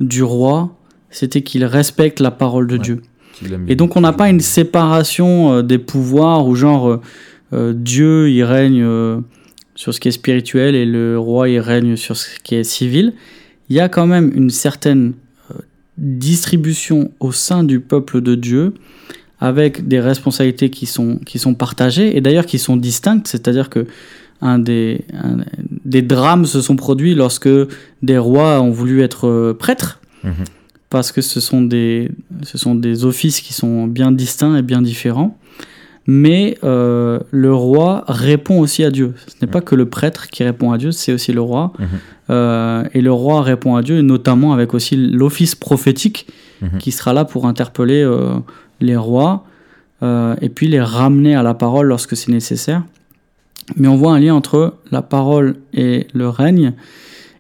[0.01, 0.75] du roi,
[1.11, 2.83] c'était qu'il respecte la parole de Ouais.
[2.83, 3.03] Dieu.
[3.69, 7.01] Et donc on n'a pas une séparation euh, des pouvoirs où genre
[7.53, 8.83] Dieu il règne
[9.75, 13.13] sur ce qui est spirituel et le roi il règne sur ce qui est civil.
[13.69, 15.13] Il y a quand même une certaine
[15.99, 18.75] distribution au sein du peuple de Dieu
[19.49, 23.87] avec des responsabilités qui sont, qui sont partagées et d'ailleurs qui sont distinctes, c'est-à-dire que
[24.41, 25.45] un des, un-
[25.85, 27.49] des drames se sont produits lorsque
[28.03, 30.45] des rois ont voulu être euh, prêtres Mhm.
[30.91, 32.11] parce que ce sont des,
[32.43, 35.37] ce sont des offices qui sont bien distincts et bien différents.
[36.07, 39.15] mais euh, le roi répond aussi à Dieu.
[39.29, 41.73] Ce n'est pas que le prêtre qui répond à Dieu, c'est aussi le roi.
[41.79, 41.87] Mhm.
[42.31, 46.27] Euh, et le roi répond à Dieu, et notamment avec aussi l'office prophétique
[46.61, 46.79] Mhm.
[46.79, 48.35] qui sera là pour interpeller euh,
[48.83, 49.45] les rois
[50.03, 52.83] euh, et puis les ramener à la parole lorsque c'est nécessaire.
[53.77, 56.73] Mais on voit un lien entre la parole et le règne.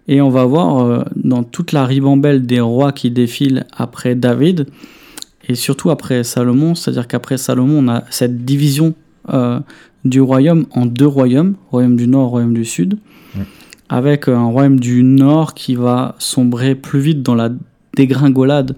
[0.08, 4.66] Et on va voir euh, dans toute la ribambelle des rois qui défilent après David,
[5.48, 8.94] et surtout après Salomon, c'est-à-dire qu'après Salomon, on a cette division
[9.32, 9.60] euh,
[10.04, 12.98] du royaume en deux royaumes, royaume du nord, royaume du sud,
[13.88, 17.50] avec un royaume du nord qui va sombrer plus vite dans la
[17.96, 18.76] dégringolade,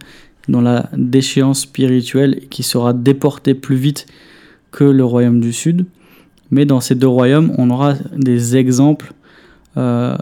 [0.49, 4.07] dans la déchéance spirituelle, et qui sera déporté plus vite
[4.71, 5.87] que le royaume du sud.
[6.51, 9.13] Mais dans ces deux royaumes, on aura des exemples,
[9.77, 10.17] euh,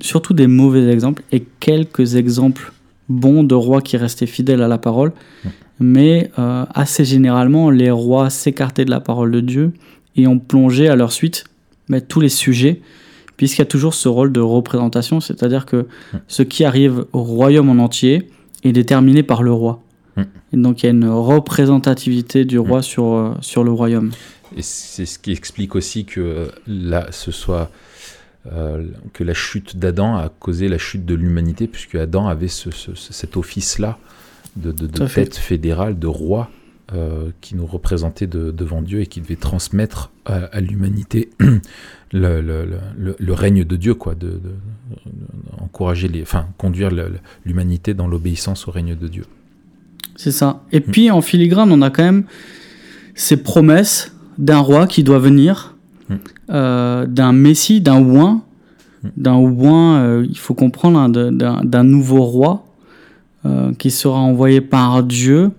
[0.00, 2.72] surtout des mauvais exemples, et quelques exemples
[3.08, 5.12] bons de rois qui restaient fidèles à la parole.
[5.80, 9.72] Mais euh, assez généralement, les rois s'écartaient de la parole de Dieu
[10.16, 11.44] et ont plongé à leur suite
[11.88, 12.80] mais, tous les sujets,
[13.36, 15.86] puisqu'il y a toujours ce rôle de représentation, c'est-à-dire que
[16.26, 18.28] ce qui arrive au royaume en entier
[18.64, 19.82] est déterminé par le roi.
[20.16, 20.22] Mm.
[20.52, 24.10] Et donc il y a une représentativité du roi sur, euh, sur le royaume.
[24.56, 27.70] Et c'est ce qui explique aussi que là, ce soit
[28.52, 32.70] euh, que la chute d'Adam a causé la chute de l'humanité, puisque Adam avait ce-
[32.70, 33.98] ce- ce- cet office-là
[34.56, 35.24] de, de, fait.
[35.24, 36.48] tête fédérale, de roi,
[36.94, 41.60] euh, qui nous représentait de- devant Dieu et qui devait transmettre à, à l'humanité le,
[42.12, 46.90] le- le- le- le règne de Dieu, quoi, de, de- de- encourager les, enfin, conduire
[47.44, 49.24] l'humanité dans l'obéissance au règne de Dieu.
[50.16, 50.62] C'est ça.
[50.72, 52.24] Et puis en filigrane, on a quand même
[53.14, 55.74] ces promesses d'un roi qui doit venir,
[56.08, 56.14] Mm.
[56.50, 58.42] euh, d'un messie, d'un oin,
[59.02, 59.08] Mm.
[59.18, 62.64] d'un oin, euh, il faut comprendre, hein, d'un nouveau roi
[63.78, 65.50] qui sera envoyé par Dieu.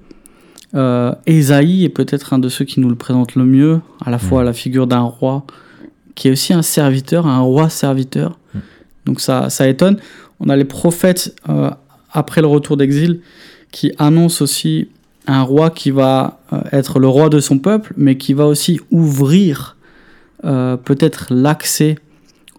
[0.75, 4.19] Euh, Ésaïe est peut-être un de ceux qui nous le présentent le mieux, à la
[4.19, 4.45] fois Mm.
[4.45, 5.45] la figure d'un roi
[6.15, 8.37] qui est aussi un serviteur, un roi serviteur.
[8.53, 8.59] Mm.
[9.05, 9.97] Donc ça, ça étonne.
[10.39, 11.71] On a les prophètes euh,
[12.11, 13.21] après le retour d'exil
[13.71, 14.89] qui annoncent aussi
[15.27, 18.79] un roi qui va euh, être le roi de son peuple, mais qui va aussi
[18.91, 19.77] ouvrir
[20.45, 21.95] euh, peut-être l'accès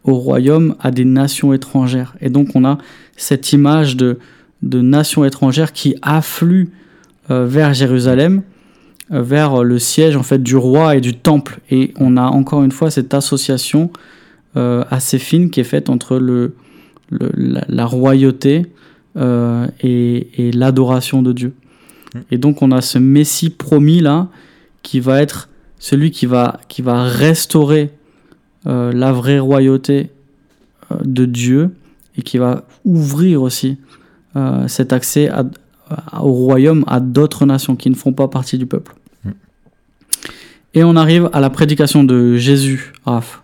[0.04, 2.14] au royaume à des nations étrangères.
[2.20, 2.78] Et donc on a
[3.16, 4.18] cette image de,
[4.62, 6.70] de nations étrangères qui affluent
[7.30, 8.42] vers Jérusalem,
[9.12, 11.60] euh, vers le siège en fait du roi et du temple.
[11.70, 13.90] Et on a encore une fois cette association
[14.56, 16.54] euh, assez fine qui est faite entre le,
[17.10, 18.66] le- la, la royauté
[19.16, 21.52] euh, et, et l'adoration de Dieu.
[22.30, 24.28] Et donc on a ce Messie promis là
[24.82, 27.90] qui va être celui qui va, qui va restaurer
[28.66, 30.10] euh, la vraie royauté
[30.90, 31.70] euh, de Dieu
[32.16, 33.78] et qui va ouvrir aussi
[34.36, 35.44] euh, cet accès à-
[36.20, 38.94] au royaume à d'autres nations qui ne font pas partie du peuple.
[39.24, 39.30] Mm.
[40.74, 43.42] Et on arrive à la prédication de Jésus, Raph.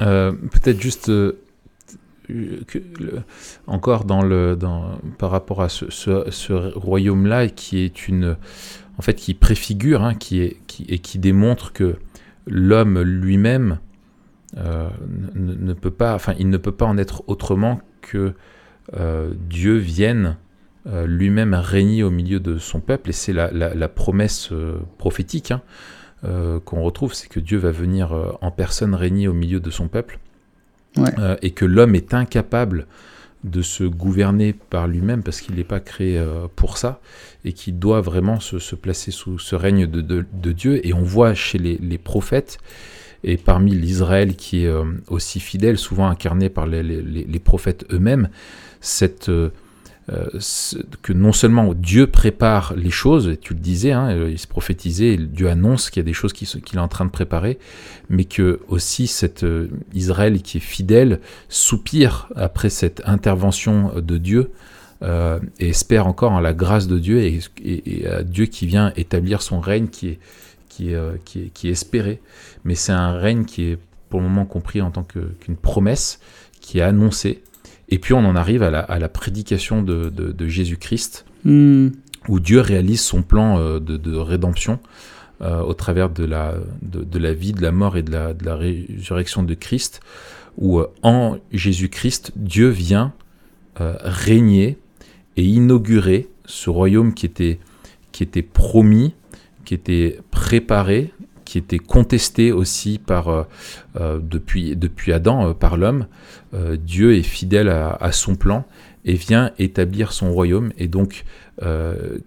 [0.00, 1.36] Euh, Peut-être juste euh,
[2.66, 3.20] que le-
[3.66, 8.36] encore dans le, dans, par rapport à ce, ce- ce royaume-là, qui est une,
[8.98, 11.96] en fait, qui préfigure, hein, qui est, qui, et qui démontre que
[12.46, 13.78] l'homme lui-même
[14.56, 14.88] euh,
[15.34, 18.32] ne, ne peut pas, enfin, il ne peut pas en être autrement que
[18.94, 20.36] euh, Dieu vienne
[20.86, 24.76] euh, lui-même régner au milieu de son peuple, et c'est la, la- la promesse euh,
[24.98, 25.50] prophétique.
[25.52, 25.62] hein,
[26.24, 29.88] euh, qu'on retrouve, c'est que Dieu va venir en personne régner au milieu de son
[29.88, 30.18] peuple,
[30.98, 31.10] Ouais.
[31.40, 32.86] Et que l'homme est incapable
[33.44, 36.22] de se gouverner par lui-même parce qu'il n'est pas créé
[36.54, 37.00] pour ça,
[37.46, 40.86] et qu'il doit vraiment se, se placer sous ce règne de, de- de Dieu.
[40.86, 42.58] Et on voit chez les, les prophètes,
[43.24, 44.72] et parmi l'Israël qui est
[45.08, 48.28] aussi fidèle, souvent incarné par les, les- les- les prophètes eux-mêmes,
[48.82, 49.50] cette, ce-
[51.02, 54.48] que non seulement Dieu prépare les choses, et tu le disais, hein, euh, il se
[54.48, 57.10] prophétisait, Dieu annonce qu'il y a des choses qui se- qu'il est en train de
[57.10, 57.58] préparer,
[58.10, 64.50] mais que aussi cet euh, Israël qui est fidèle soupire après cette intervention de Dieu
[65.02, 69.42] euh, et espère encore en la grâce de Dieu et, à Dieu qui vient établir
[69.42, 70.18] son règne qui est,
[70.68, 72.20] qui est, euh, qui est, espéré.
[72.64, 73.78] Mais c'est un règne qui est
[74.10, 76.20] pour le moment compris en tant qu'une promesse
[76.60, 77.42] qui est annoncée.
[77.92, 81.88] Et puis on en arrive à la, à la prédication de, de- de Jésus-Christ, Hmm.
[82.28, 84.78] où Dieu réalise son plan euh, de, de rédemption
[85.40, 88.54] euh, au travers de la, de, de la vie, de la mort et de la,
[88.56, 90.00] résurrection de Christ,
[90.56, 93.12] où euh, en Jésus-Christ, Dieu vient
[93.80, 94.78] euh, régner
[95.36, 97.58] et inaugurer ce royaume qui était,
[98.12, 99.14] qui était promis,
[99.64, 101.12] qui était préparé,
[101.52, 103.46] qui était contesté aussi par,
[103.94, 106.06] depuis, depuis Adam par l'homme.
[106.78, 108.64] Dieu est fidèle à, son plan
[109.04, 110.72] et vient établir son royaume.
[110.78, 111.24] Et donc,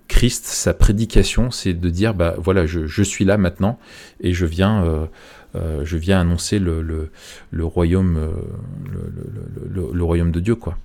[0.08, 3.80] Christ, sa prédication, c'est de dire, bah voilà, je, je, suis là maintenant
[4.22, 5.08] et je viens
[5.56, 10.78] euh, je viens annoncer le, le, royaume, euh, le, royaume de Dieu, quoi.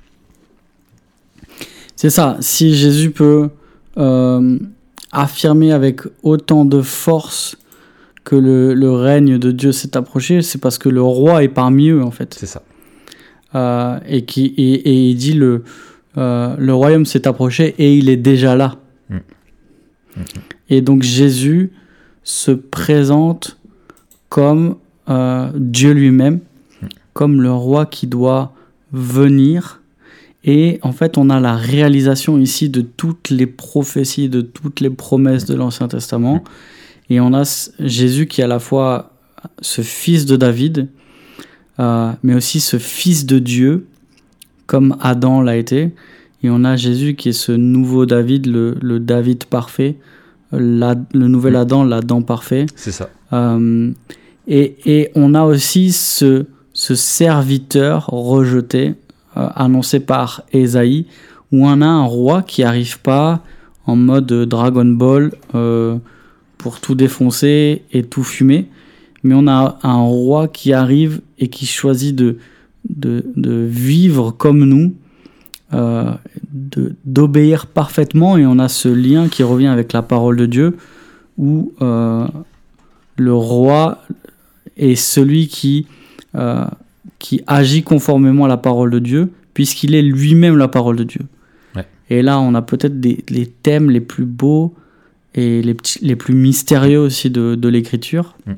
[1.97, 2.37] C'est ça.
[2.41, 3.51] Si Jésus peut
[3.99, 4.59] euh,
[5.13, 7.57] affirmer avec autant de force
[8.25, 12.03] que le, règne de Dieu s'est approché, c'est parce que le roi est parmi eux,
[12.03, 12.35] en fait.
[12.35, 12.63] C'est ça.
[14.07, 15.65] et, qui, et, il dit le,
[16.17, 18.77] le royaume s'est approché et il est déjà là.
[19.09, 19.15] Mm.
[19.15, 20.25] Mm, mm.
[20.71, 21.73] Et donc Jésus
[22.23, 23.59] se présente
[24.29, 24.77] comme
[25.09, 26.41] euh, Dieu lui-même,
[27.13, 28.55] comme le roi qui doit
[28.93, 29.83] venir.
[30.45, 34.89] Et en fait, on a la réalisation ici de toutes les prophéties, de toutes les
[34.89, 36.43] promesses de l'Ancien Testament.
[37.11, 37.43] Et on a
[37.79, 39.13] Jésus qui est à la fois
[39.61, 40.89] ce fils de David,
[41.79, 43.87] euh, mais aussi ce fils de Dieu,
[44.67, 45.93] comme Adam l'a été.
[46.43, 49.97] Et on a Jésus qui est ce nouveau David, le, David parfait,
[50.53, 52.67] le nouvel Adam, l'Adam parfait.
[52.77, 53.11] C'est ça.
[53.33, 53.93] Euh,
[54.47, 58.95] et, on a aussi ce, serviteur rejeté,
[59.37, 61.07] euh, annoncé par Esaïe,
[61.53, 63.43] où on a un roi qui n'arrive pas
[63.87, 65.97] en mode Dragon Ball euh,
[66.61, 68.67] pour tout défoncer et tout fumer,
[69.23, 72.37] mais on a un roi qui arrive et qui choisit de,
[72.85, 74.95] de, vivre comme nous,
[75.73, 76.13] euh,
[77.07, 80.77] d'obéir parfaitement, et on a ce lien qui revient avec la parole de Dieu,
[81.39, 84.03] où le roi
[84.77, 85.87] est celui qui,
[86.35, 86.67] euh,
[87.19, 91.23] qui agit conformément à la parole de Dieu, puisqu'il est lui-même la parole de Dieu.
[92.13, 92.95] Et là, on a peut-être
[93.31, 94.75] les thèmes les plus beaux
[95.35, 98.37] et les, les plus mystérieux aussi de, de l'écriture.
[98.47, 98.53] Mm.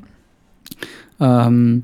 [1.22, 1.78] Euh,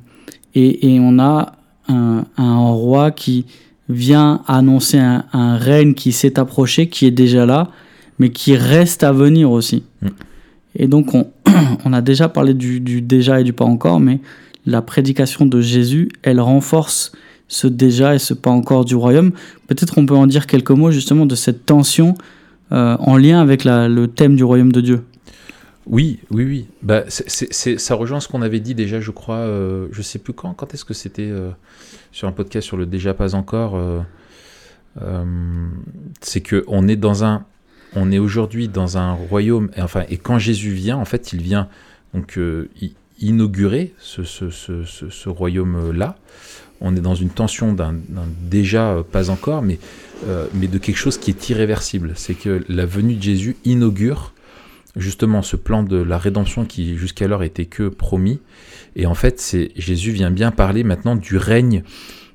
[0.54, 1.52] et, et, on a
[1.88, 3.46] un, un, roi qui
[3.88, 7.70] vient annoncer un, un règne qui s'est approché, qui est déjà là,
[8.18, 9.84] mais qui reste à venir aussi.
[10.02, 10.08] Mm.
[10.76, 11.30] Et donc, on,
[11.84, 14.20] on a déjà parlé du, déjà et du pas encore, mais
[14.66, 17.12] la prédication de Jésus, elle renforce
[17.48, 19.32] ce déjà et ce pas encore du royaume.
[19.66, 22.14] Peut-être on peut en dire quelques mots justement de cette tension
[22.70, 25.04] en lien avec le thème du royaume de Dieu.
[25.86, 26.66] Oui, oui, oui.
[26.82, 30.52] Bah, ça rejoint ce qu'on avait dit déjà, je crois, euh, je sais plus quand.
[30.52, 31.50] Quand est-ce que c'était euh,
[32.12, 33.80] sur un podcast sur le déjà pas encore
[36.20, 37.44] C'est que on est dans un
[37.94, 41.42] on est aujourd'hui dans un royaume, et, enfin, et quand Jésus vient, en fait, il
[41.42, 41.68] vient
[42.14, 42.68] donc euh,
[43.20, 46.16] inaugurer ce, royaume-là.
[46.80, 47.96] On est dans une tension d'un
[48.42, 49.78] déjà euh, pas encore, mais,
[50.26, 52.12] euh, mais de quelque chose qui est irréversible.
[52.14, 54.32] C'est que la venue de Jésus inaugure
[54.96, 58.40] justement ce plan de la rédemption qui jusqu'alors était que promis.
[58.96, 61.82] Et en fait, Jésus vient bien parler maintenant du règne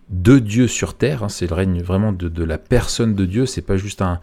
[0.10, 1.24] de Dieu sur terre.
[1.24, 3.46] Hein, c'est le règne vraiment de, la personne de Dieu.
[3.46, 4.20] C'est pas juste un,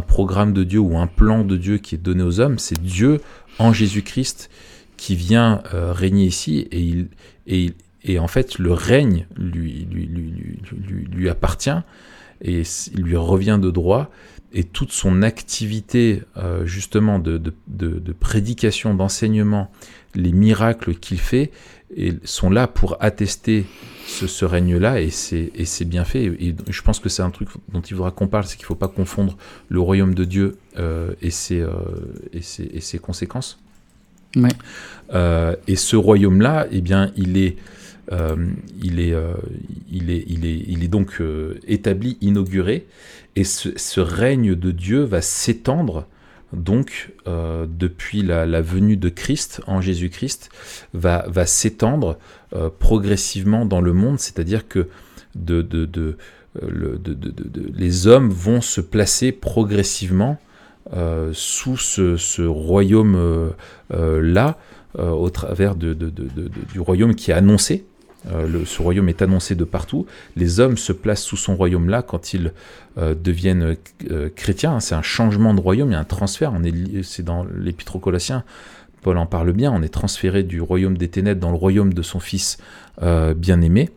[0.00, 2.58] programme de Dieu ou un plan de Dieu qui est donné aux hommes.
[2.58, 3.20] C'est Dieu
[3.58, 4.50] en Jésus-Christ
[4.96, 7.06] qui vient euh, régner ici et,
[7.46, 7.72] il,
[8.04, 11.70] et, en fait le règne lui, lui, lui, lui, appartient
[12.40, 12.62] et
[12.94, 14.10] il lui revient de droit
[14.52, 19.70] et toute son activité euh, justement de, de, de prédication, d'enseignement,
[20.14, 21.50] les miracles qu'il fait
[21.96, 23.66] et sont là pour attester
[24.06, 26.24] ce, règne-là et c'est bien fait.
[26.24, 28.68] Et je pense que c'est un truc dont il faudra qu'on parle, c'est qu'il ne
[28.68, 29.36] faut pas confondre
[29.68, 31.70] le royaume de Dieu euh, et, ses, euh,
[32.32, 33.58] et, ses, et, ses, conséquences.
[35.12, 37.56] Euh, et ce royaume-là, eh bien, il est,
[38.82, 39.14] il est,
[39.90, 41.22] il est, il est, il est donc
[41.66, 42.86] établi, inauguré,
[43.36, 46.06] et ce, ce, règne de Dieu va s'étendre
[46.52, 50.50] donc euh, depuis la, venue de Christ en Jésus-Christ,
[50.92, 52.18] va, va s'étendre
[52.54, 54.88] euh, progressivement dans le monde, c'est-à-dire que
[55.34, 56.16] de, de, de,
[56.62, 56.98] euh,
[57.74, 60.38] les hommes vont se placer progressivement
[61.32, 64.58] sous ce, royaume-là,
[64.98, 67.86] au travers du royaume qui est annoncé,
[68.30, 70.06] euh, ce royaume est annoncé de partout.
[70.36, 72.52] Les hommes se placent sous son royaume-là quand ils
[72.98, 73.76] euh, deviennent
[74.10, 74.80] euh, chrétiens.
[74.80, 76.52] C'est un changement de royaume, il y a un transfert.
[77.02, 78.44] C'est dans l'Épître aux Colossiens,
[79.02, 79.72] Paul en parle bien.
[79.72, 82.58] On est transféré du royaume des ténèbres dans le royaume de son Fils
[83.00, 83.90] bien-aimé.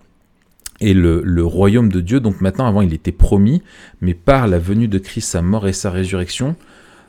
[0.81, 3.63] Et le, le, royaume de Dieu, donc maintenant, avant, il était promis,
[4.01, 6.57] mais par la venue de Christ, sa mort et sa résurrection,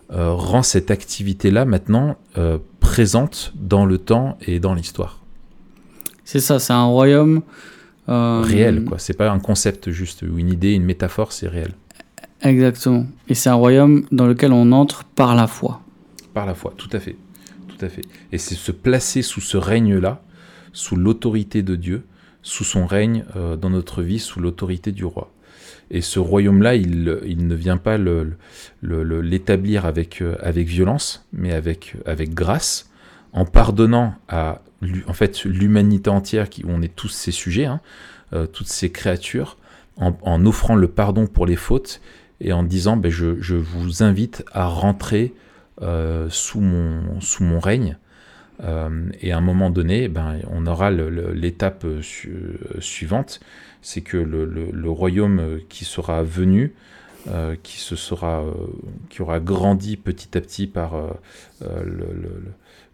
[0.09, 2.17] rend cette activité-là maintenant
[2.79, 5.26] présente dans le temps et dans l'histoire.
[6.27, 7.43] C'est ça, c'est un royaume.
[8.09, 8.99] Euh, réel, quoi.
[8.99, 11.71] C'est pas un concept juste, ou une idée, une métaphore, c'est réel.
[12.43, 13.07] Exactement.
[13.29, 15.81] Et c'est un royaume dans lequel on entre par la foi.
[16.35, 17.17] Par la foi, tout à fait.
[17.69, 18.03] Tout à fait.
[18.33, 20.21] Et c'est se placer sous ce règne-là,
[20.73, 22.05] sous l'autorité de Dieu,
[22.43, 25.33] sous son règne euh, dans notre vie, sous l'autorité du roi.
[25.93, 27.99] Et ce royaume-là, il, ne vient pas
[28.83, 32.91] l'établir avec, euh, avec violence, mais avec, avec grâce,
[33.37, 34.63] en pardonnant à
[35.07, 37.81] en fait l'humanité entière, qui, on est tous ces sujets, hein,
[38.33, 39.57] euh, toutes ces créatures,
[39.99, 42.03] en, offrant le pardon pour les fautes
[42.43, 45.33] et en disant ben, je, vous invite à rentrer
[45.81, 47.97] euh, sous, mon, règne.
[48.63, 51.87] Euh, et à un moment donné, ben, on aura l'étape
[52.81, 53.41] suivante,
[53.81, 56.75] c'est que le, le, royaume qui sera venu,
[57.63, 58.45] qui se sera,
[59.09, 60.93] qui aura grandi petit à petit par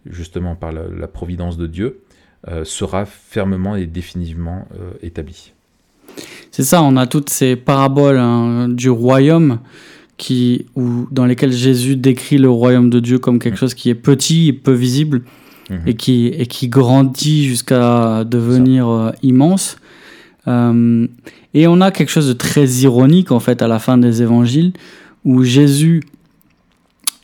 [0.07, 2.01] justement par la, providence de Dieu,
[2.65, 4.67] sera fermement et définitivement
[5.03, 5.53] établi.
[6.51, 9.59] C'est ça, on a toutes ces paraboles hein, du royaume
[10.19, 13.95] qui, où, dans lesquelles Jésus décrit le royaume de Dieu comme quelque chose qui est
[13.95, 15.23] petit et peu visible
[15.71, 15.81] mhm.
[15.87, 19.79] et, qui, et qui grandit jusqu'à devenir euh, immense.
[20.47, 21.07] Euh,
[21.55, 24.73] et on a quelque chose de très ironique en fait à la fin des évangiles
[25.25, 26.03] où Jésus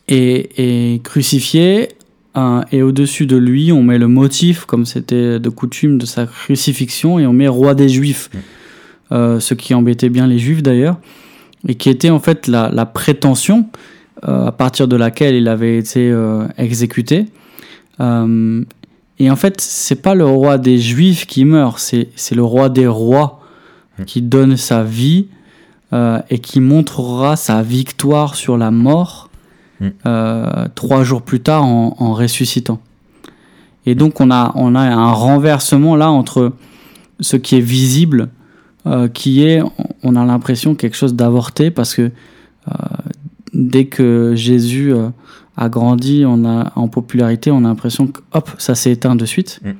[0.09, 1.91] est, est crucifié
[2.39, 6.27] euh, et au-dessus de lui on met le motif comme c'était de coutume de sa
[6.27, 8.31] crucifixion et on met roi des juifs.
[8.33, 8.41] Mhm.
[9.11, 10.99] Euh, ce qui embêtait bien les juifs d'ailleurs,
[11.67, 13.67] et qui était en fait la, prétention
[14.29, 17.27] euh, à partir de laquelle il avait été euh, exécuté.
[18.01, 22.87] et en fait, c'est pas le roi des juifs qui meurt, c'est le roi des
[22.87, 23.41] rois
[23.99, 24.05] mmh.
[24.05, 25.29] qui donne sa vie
[26.31, 29.28] et qui montrera sa victoire sur la mort
[29.81, 30.69] mmh.
[30.75, 32.81] trois jours plus tard en, en, ressuscitant.
[33.87, 36.53] Et donc on a, on a un renversement là entre
[37.21, 38.29] ce qui est visible
[38.87, 39.61] euh, qui est,
[40.03, 42.73] on a l'impression, quelque chose d'avorté parce que euh,
[43.53, 45.09] dès que Jésus euh,
[45.57, 49.27] a grandi on a, en popularité, on a l'impression que hop, ça s'est éteint de
[49.27, 49.61] suite.
[49.63, 49.71] Mm.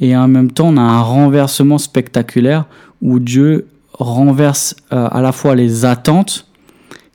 [0.00, 2.66] Et en même temps, on a un renversement spectaculaire
[3.00, 6.45] où Dieu renverse à la fois les attentes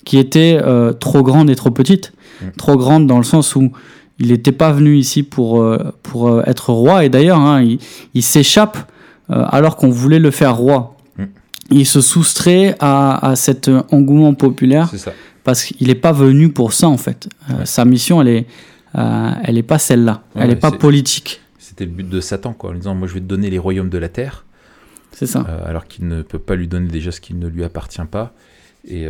[0.06, 0.60] qui étaient
[1.00, 2.14] trop grandes et trop petites.
[2.42, 2.46] Mm.
[2.58, 3.72] Trop grandes dans le sens où
[4.20, 5.66] il n'était pas venu ici pour,
[6.04, 7.06] pour être roi.
[7.06, 7.80] Et d'ailleurs, hein, il,
[8.14, 8.78] il s'échappe
[9.30, 10.96] alors qu'on voulait le faire roi
[11.72, 14.92] il se soustrait à, cet engouement populaire
[15.44, 17.30] parce qu'il n'est pas venu pour ça en fait.
[17.50, 18.48] Euh, sa mission, elle est,
[18.96, 20.24] euh, elle est pas celle-là.
[20.36, 21.42] elle n'est pas politique.
[21.58, 23.90] C'était le but de Satan, quoi, en disant moi je vais te donner les royaumes
[23.90, 24.46] de la terre.
[25.14, 25.46] C'est ça.
[25.50, 28.34] Euh, alors qu'il ne peut pas lui donner déjà ce qui ne lui appartient pas.
[28.88, 29.08] Et,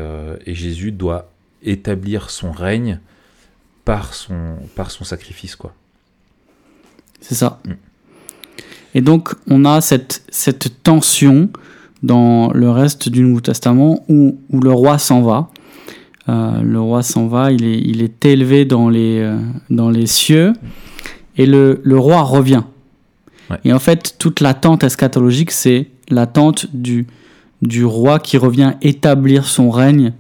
[0.48, 1.30] Jésus doit
[1.64, 3.00] établir son règne
[3.86, 5.74] par son, par son sacrifice, quoi.
[7.20, 7.60] C'est ça.
[7.66, 7.72] Mm.
[8.94, 11.50] Et donc on a cette, cette tension
[12.04, 15.50] dans le reste du Nouveau Testament où, où le roi s'en va.
[16.30, 19.38] Euh, le roi s'en va, il est, il est élevé dans les, euh,
[19.70, 20.54] dans les cieux
[21.38, 22.64] et le, le roi revient.
[23.66, 27.06] Et en fait, toute l'attente eschatologique, c'est l'attente du,
[27.62, 30.14] du roi qui revient établir son règne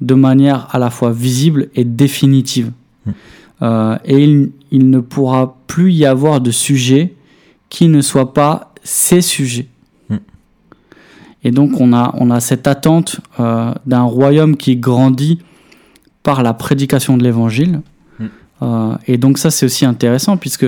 [0.00, 2.72] de manière à la fois visible et définitive.
[3.06, 3.10] Hmm.
[3.62, 7.14] Euh, et il, il, ne pourra plus y avoir de sujet
[7.68, 9.68] qui ne soit pas ses sujets.
[11.42, 15.38] Et donc on a, on a cette attente euh, d'un royaume qui grandit
[16.22, 17.80] par la prédication de l'évangile.
[18.18, 18.26] Mm.
[18.62, 20.66] Euh, et donc ça c'est aussi intéressant puisque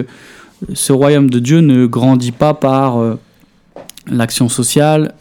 [0.73, 2.99] ce royaume de Dieu ne grandit pas par
[4.11, 5.15] l'action sociale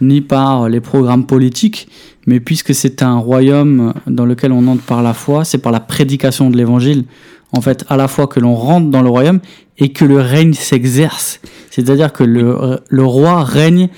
[0.00, 1.88] ni par les programmes politiques,
[2.26, 5.80] mais puisque c'est un royaume dans lequel on entre par la foi, c'est par la
[5.80, 7.04] prédication de l'évangile
[7.52, 9.40] en fait, à la fois que l'on rentre dans le royaume
[9.78, 11.40] et que le règne s'exerce.
[11.70, 13.88] C'est-à-dire que le, le, roi règne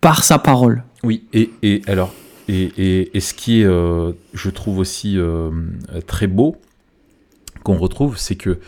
[0.00, 0.82] par sa parole.
[1.02, 2.12] Oui, et, et alors,
[2.48, 5.50] et, et, ce qui est, euh, je trouve aussi euh,
[6.06, 6.56] très beau,
[7.62, 8.58] qu'on retrouve, c'est que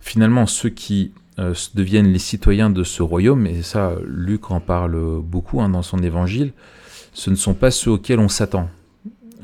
[0.00, 4.96] finalement, ceux qui euh, deviennent les citoyens de ce royaume, et ça, Luc en parle
[5.22, 6.52] beaucoup hein, dans son évangile,
[7.12, 8.68] ce ne sont pas ceux auxquels on s'attend.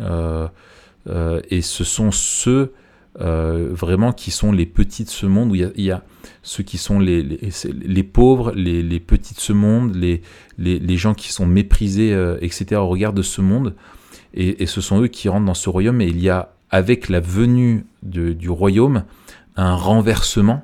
[0.01, 2.73] et ce sont ceux
[3.19, 6.03] vraiment qui sont les petits de ce monde où il y a
[6.43, 10.23] ceux qui sont les, les, pauvres, les, petits de ce monde, les,
[10.59, 13.75] les, gens qui sont méprisés, euh, etc., au regard de ce monde.
[14.33, 16.01] Et, ce sont eux qui rentrent dans ce royaume.
[16.01, 19.05] Et il y a, avec la venue du royaume,
[19.57, 20.63] un renversement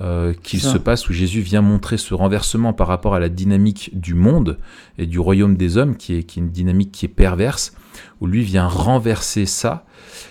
[0.00, 3.90] euh, qu'il se passe où Jésus vient montrer ce renversement par rapport à la dynamique
[3.92, 4.56] du monde
[4.96, 7.74] et du royaume des hommes, qui est, qui est une dynamique qui est perverse,
[8.22, 9.84] où lui vient renverser ça.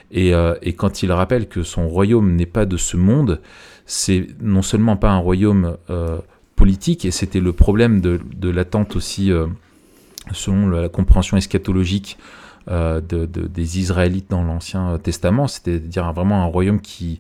[0.09, 3.39] Et, euh, et quand il rappelle que son royaume n'est pas de ce monde,
[3.86, 6.18] c'est non seulement pas un royaume euh,
[6.55, 9.32] politique, et c'était le problème de, l'attente aussi,
[10.32, 12.18] selon la compréhension eschatologique
[12.68, 17.20] des Israélites dans l'Ancien Testament, c'est-à-dire vraiment un royaume qui,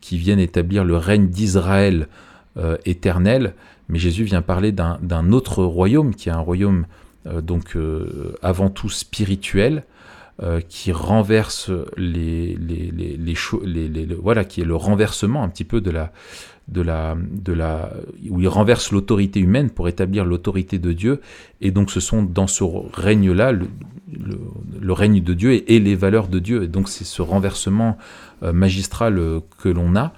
[0.00, 2.08] qui viennent établir le règne d'Israël
[2.84, 3.54] éternel,
[3.88, 6.86] mais Jésus vient parler d'un autre royaume, qui est un royaume
[7.40, 7.76] donc
[8.42, 9.84] avant tout spirituel,
[10.68, 15.92] qui renverse les, les, les, les, voilà qui est le renversement un petit peu de
[15.92, 16.12] la
[16.68, 17.90] de la, de la,
[18.28, 21.20] où il renverse l'autorité humaine pour établir l'autorité de Dieu.
[21.60, 23.68] Et donc ce sont dans ce règne-là le,
[24.80, 26.64] le, règne de Dieu et, les valeurs de Dieu.
[26.64, 27.96] Et donc c'est ce renversement
[28.42, 30.12] euh, magistral euh, que l'on a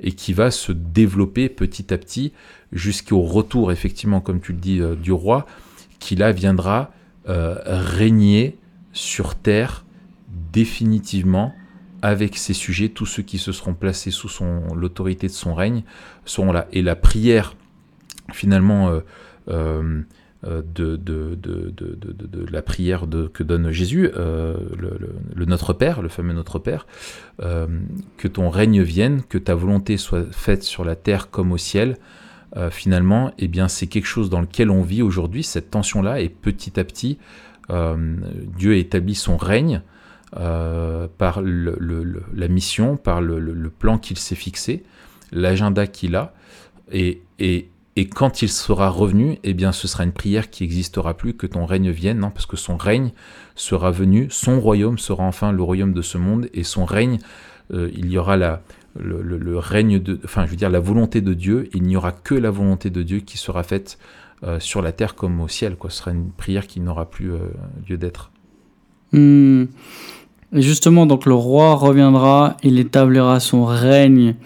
[0.00, 2.32] et qui va se développer petit à petit
[2.72, 5.46] jusqu'au retour, effectivement, comme tu le dis, euh, du roi,
[5.98, 6.90] qui là viendra
[7.28, 8.56] régner
[8.92, 9.84] sur terre
[10.52, 11.52] définitivement
[12.00, 14.28] avec ses sujets, tous ceux qui se seront placés sous
[14.76, 15.82] l'autorité de son règne
[16.24, 16.68] seront là.
[16.70, 17.56] Et la prière,
[18.32, 19.00] finalement,
[20.46, 21.00] euh, de,
[22.50, 26.86] la prière que donne Jésus, le, Notre Père, le fameux Notre Père,
[27.38, 31.96] que ton règne vienne, que ta volonté soit faite sur la terre comme au ciel,
[32.70, 36.78] finalement, eh bien, c'est quelque chose dans lequel on vit aujourd'hui, cette tension-là, et petit
[36.80, 37.18] à petit,
[37.68, 39.82] Dieu établit son règne
[40.36, 44.82] euh, par la mission, par le, plan qu'il s'est fixé,
[45.30, 46.34] l'agenda qu'il a,
[46.92, 47.22] et,
[48.04, 51.64] quand il sera revenu, eh bien, ce sera une prière qui n'existera plus, que ton
[51.64, 53.12] règne vienne, non, parce que son règne
[53.54, 57.18] sera venu, son royaume sera enfin le royaume de ce monde, et son règne,
[57.72, 58.62] euh, il y aura la,
[58.98, 62.34] le, règne de, enfin, je veux dire, la volonté de Dieu, il n'y aura que
[62.34, 63.98] la volonté de Dieu qui sera faite
[64.44, 65.76] euh, sur la terre comme au ciel.
[65.82, 67.30] Ce sera une prière qui n'aura plus
[67.88, 68.30] lieu d'être.
[69.12, 69.64] Hmm.
[70.52, 74.36] Et justement, donc le roi reviendra, il établira son règne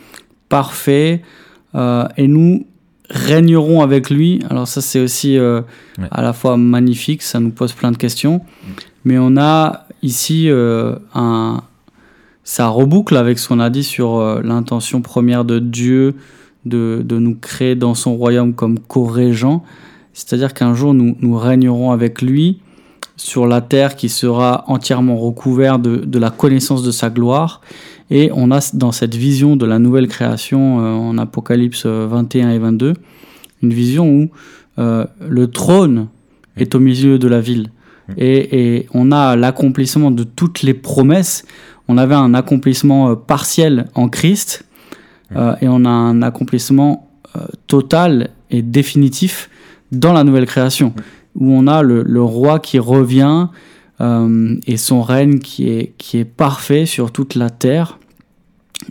[0.49, 1.23] parfait,
[1.75, 2.67] euh, et nous
[3.11, 4.41] régnerons avec lui.
[4.49, 5.63] Alors ça, c'est aussi euh,
[6.11, 8.41] à la fois magnifique, ça nous pose plein de questions,
[9.05, 11.63] mais on a ici euh, un...
[12.43, 16.17] Ça reboucle avec ce qu'on a dit sur l'intention première de Dieu
[16.65, 19.63] de, de, nous créer dans son royaume comme co-régents.
[20.15, 22.61] C'est-à-dire qu'un jour, nous, nous régnerons avec lui
[23.21, 27.61] sur la terre qui sera entièrement recouvert de, la connaissance de sa gloire.
[28.11, 32.59] Et on a dans cette vision de la nouvelle création euh, en Apocalypse 21 et
[32.59, 32.95] 22,
[33.63, 34.31] une vision où
[34.79, 36.09] euh, le trône
[36.57, 37.71] est au milieu de la ville.
[38.17, 41.45] Et, on a l'accomplissement de toutes les promesses.
[41.87, 44.65] On avait un accomplissement euh, partiel en Christ
[45.61, 47.09] et on a un accomplissement
[47.69, 49.49] total et définitif
[49.93, 50.93] dans la nouvelle création
[51.35, 53.49] où on a le, roi qui revient
[54.01, 57.99] euh, et son règne qui est, qui est parfait sur toute la terre.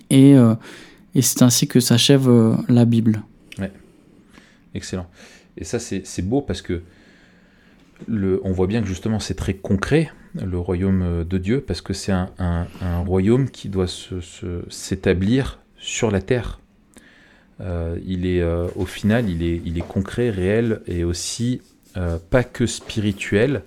[0.10, 0.56] Et, euh,
[1.16, 3.22] et c'est ainsi que s'achève euh, la Bible.
[4.76, 5.10] Excellent.
[5.58, 6.84] Et ça, c'est beau parce que
[8.08, 12.12] on voit bien que justement c'est très concret, le royaume de Dieu, parce que c'est
[12.12, 12.68] un,
[13.06, 13.88] royaume qui doit
[14.70, 16.60] s'établir se, sur la terre.
[17.60, 18.44] il est,
[18.76, 21.62] au final, il est, concret, réel et aussi
[21.98, 23.64] euh, pas que spirituel,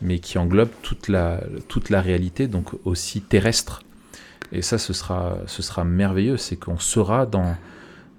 [0.00, 3.82] mais qui englobe toute la réalité, donc aussi terrestre.
[4.52, 7.56] Et ça, ce sera, ce sera merveilleux, c'est qu'on sera dans,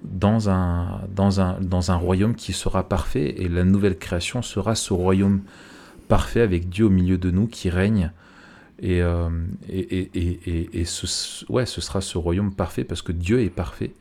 [0.04, 4.76] dans, un, dans, un, dans un royaume qui sera parfait, et la nouvelle création sera
[4.76, 5.42] ce royaume
[6.08, 8.12] parfait avec Dieu au milieu de nous qui règne.
[8.82, 9.30] Et, euh,
[9.68, 13.92] et, et, et, ce, ouais, ce sera ce royaume parfait parce que Dieu est parfait.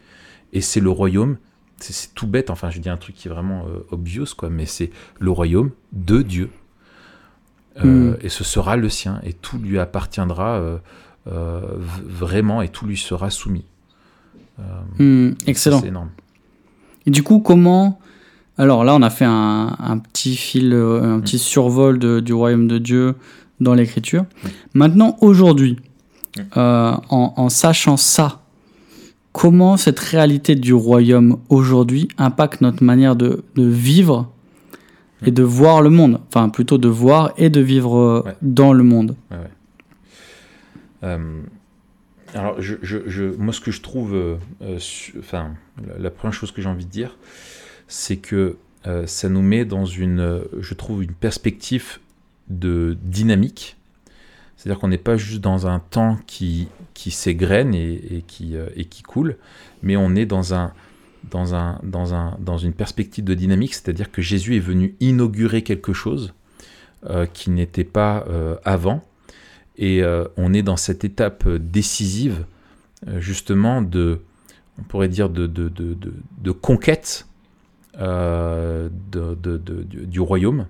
[0.52, 1.36] Et c'est le royaume
[1.80, 4.66] c'est tout bête, enfin je dis un truc qui est vraiment euh, obvious, quoi, mais
[4.66, 6.50] c'est le royaume de Dieu.
[7.78, 8.16] Euh, hmm.
[8.22, 10.78] Et ce sera le sien, et tout lui appartiendra euh,
[11.30, 13.64] vraiment, et tout lui sera soumis.
[14.98, 15.80] Hmm, excellent.
[15.80, 16.10] C'est énorme.
[17.06, 18.00] Et du coup, comment...
[18.56, 21.40] Alors là, on a fait un, petit fil, un petit hmm.
[21.40, 23.14] survol du royaume de Dieu
[23.60, 24.24] dans l'écriture.
[24.74, 25.76] Maintenant, aujourd'hui,
[26.56, 28.40] en, en sachant ça,
[29.38, 34.28] comment cette réalité du royaume aujourd'hui impacte notre manière de, vivre
[35.24, 36.18] et de voir le monde?
[36.28, 39.14] Enfin, plutôt de voir et de vivre euh, dans le monde.
[39.30, 39.44] Euh,
[41.03, 44.36] alors, je, moi, ce que je trouve, euh,
[45.18, 45.55] enfin,
[45.99, 47.16] la, première chose que j'ai envie de dire,
[47.86, 48.57] c'est que
[49.07, 51.99] ça nous met dans une, je trouve, une perspective
[52.49, 53.76] de dynamique.
[54.57, 56.68] C'est-à-dire qu'on n'est pas juste dans un temps qui,
[56.99, 59.36] qui s'égrène et, qui, euh, et qui coule,
[59.82, 60.72] mais on est dans, un,
[61.30, 65.62] dans, un, dans, un, dans une perspective de dynamique, c'est-à-dire que Jésus est venu inaugurer
[65.62, 66.34] quelque chose
[67.09, 69.05] euh, qui n'était pas euh, avant,
[69.78, 70.02] et
[70.36, 72.44] on est dans cette étape décisive,
[73.18, 74.20] justement, de,
[74.78, 77.26] on pourrait dire, de, de, de, de conquête
[80.08, 80.66] du royaume,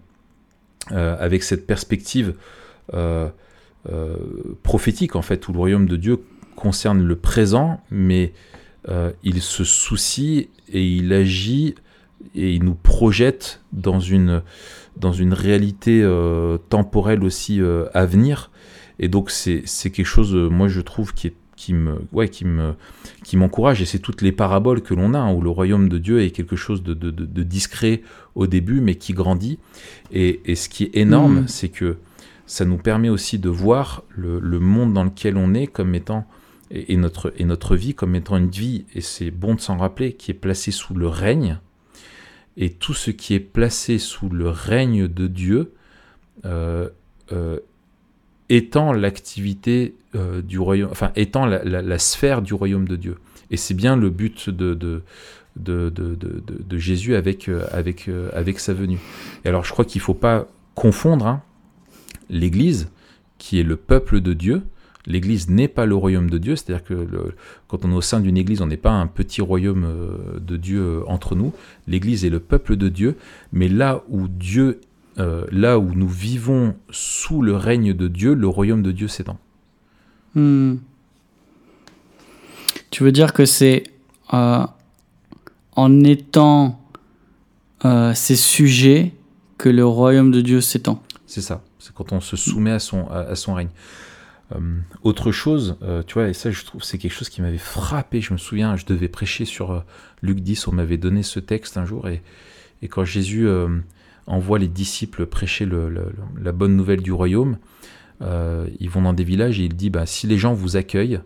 [0.91, 2.35] avec cette perspective
[3.89, 4.17] euh,
[4.63, 6.21] prophétique en fait, où le royaume de Dieu
[6.57, 8.33] concerne le présent, mais
[8.89, 11.75] euh, il se soucie et il agit
[12.35, 14.43] et il nous projette dans une,
[14.97, 18.51] dans une réalité euh, temporelle aussi euh, à venir.
[18.99, 22.75] Et donc c'est quelque chose, moi je trouve, qui est qui me, ouais, qui me,
[23.25, 23.83] qui m'encourage.
[23.83, 26.31] Et c'est toutes les paraboles que l'on a, hein, où le royaume de Dieu est
[26.31, 28.03] quelque chose de, de, de, discret
[28.37, 29.59] au début, mais qui grandit.
[30.13, 31.49] Et, et ce qui est énorme, mm.
[31.49, 31.99] c'est que
[32.47, 36.27] ça nous permet aussi de voir le, le, monde dans lequel on est comme étant,
[36.71, 40.13] et, notre, et notre vie comme étant une vie, et c'est bon de s'en rappeler,
[40.13, 41.59] qui est placée sous le règne.
[42.57, 45.75] Et tout ce qui est placé sous le règne de Dieu
[46.45, 46.89] euh,
[47.33, 47.59] euh,
[48.49, 53.19] étant l'activité euh, du royaume, enfin étant la, sphère du royaume de Dieu.
[53.51, 55.03] Et c'est bien le but de,
[56.73, 58.99] Jésus avec, euh, euh, sa venue.
[59.45, 61.43] Et alors je crois qu'il ne faut pas confondre hein,
[62.31, 62.91] l'Église,
[63.39, 64.63] qui est le peuple de Dieu.
[65.07, 67.09] L'Église n'est pas le royaume de Dieu, c'est-à-dire que
[67.67, 69.87] quand on est au sein d'une Église, on n'est pas un petit royaume
[70.39, 71.55] de Dieu entre nous.
[71.87, 73.17] L'Église est le peuple de Dieu,
[73.53, 74.81] mais là où Dieu
[75.19, 79.39] euh, là où nous vivons sous le règne de Dieu, le royaume de Dieu s'étend.
[80.35, 80.77] Hmm.
[82.91, 83.85] Tu veux dire que c'est
[84.33, 84.65] euh,
[85.75, 86.81] en étant
[87.85, 89.13] euh, ces sujets
[89.57, 91.03] que le royaume de Dieu s'étend?
[91.27, 93.71] C'est ça, c'est quand on se soumet à son, à, son règne.
[95.03, 98.33] autre chose, tu vois, et ça je trouve c'est quelque chose qui m'avait frappé, je
[98.33, 99.85] me souviens, je devais prêcher sur
[100.23, 102.23] Luc 10, on m'avait donné ce texte un jour, et,
[102.81, 103.47] et quand Jésus
[104.29, 105.69] envoie les disciples prêcher
[106.41, 107.59] la bonne nouvelle du royaume.
[108.21, 111.21] Euh, ils vont dans des villages et il dit bah, si les gens vous accueillent,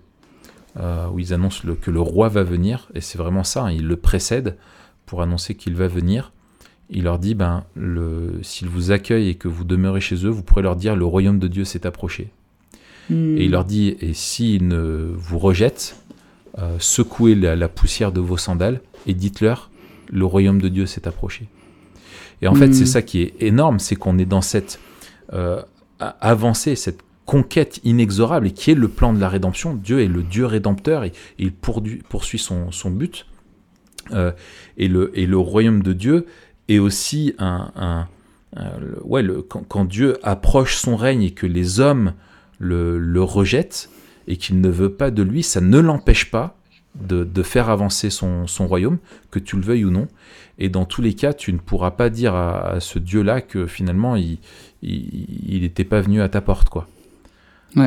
[0.78, 3.86] euh, où ils annoncent que le roi va venir, et c'est vraiment ça, hein, il
[3.86, 4.56] le précède
[5.04, 6.32] pour annoncer qu'il va venir.
[6.90, 7.64] Il leur dit ben,
[8.42, 11.38] s'ils vous accueillent et que vous demeurez chez eux, vous pourrez leur dire le royaume
[11.38, 12.30] de Dieu s'est approché.
[13.10, 13.36] Hmm.
[13.36, 15.96] Et il leur dit et s'ils ne vous rejettent,
[16.58, 19.70] euh, secouez la poussière de vos sandales et dites-leur
[20.10, 21.48] le royaume de Dieu s'est approché.
[22.42, 22.86] Et en fait, c'est hmm.
[22.86, 24.80] ça qui est énorme, c'est qu'on est dans cette
[25.32, 25.62] euh,
[25.98, 29.74] avancée, cette conquête inexorable et qui est le plan de la rédemption.
[29.74, 33.26] Dieu est le Dieu rédempteur et, il poursuit son, son but.
[34.10, 34.32] Euh,
[34.76, 36.26] et, le, et le royaume de Dieu
[36.68, 38.08] est aussi un...
[39.04, 42.14] ouais, le, quand, Dieu approche son règne et que les hommes
[42.58, 43.88] le, le rejettent
[44.26, 46.56] et qu'il ne veut pas de lui, ça ne l'empêche pas
[47.00, 48.98] de, de, faire avancer son, son, royaume,
[49.30, 50.08] que tu le veuilles ou non.
[50.58, 54.16] Et dans tous les cas, tu ne pourras pas dire à, ce Dieu-là que finalement,
[54.16, 54.38] il
[54.82, 56.68] n'était pas venu à ta porte.
[56.68, 56.86] quoi.
[57.76, 57.82] Il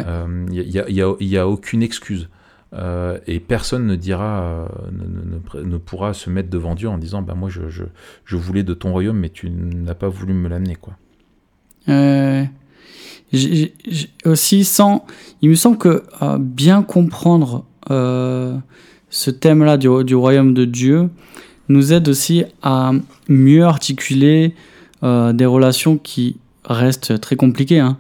[0.50, 2.30] n'y euh, a, a, aucune excuse.
[2.74, 7.22] Euh, et personne ne dira, euh, ne, ne, pourra se mettre devant Dieu en disant
[7.22, 7.84] bah, Moi, je, je,
[8.26, 10.76] je voulais de ton royaume, mais tu n'as pas voulu me l'amener.
[10.76, 10.94] quoi.
[14.26, 15.06] aussi, sans.
[15.42, 16.04] Il me semble que
[16.40, 21.10] bien comprendre ce thème-là du, du, royaume de Dieu,
[21.70, 22.92] nous aide aussi à
[23.28, 24.54] mieux articuler
[25.04, 27.98] euh, des relations qui restent très compliquées hein,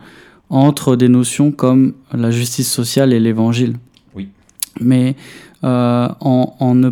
[0.49, 3.76] entre des notions comme la justice sociale et l'évangile.
[4.16, 4.30] Oui.
[4.80, 5.16] Mais
[5.63, 6.91] euh, en, en, ne,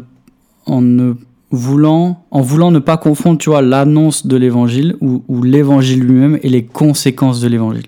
[0.65, 1.13] en, ne,
[1.51, 6.39] voulant, en voulant ne pas confondre tu vois, l'annonce de l'évangile ou, ou l'évangile lui-même
[6.41, 7.87] et les conséquences de l'évangile.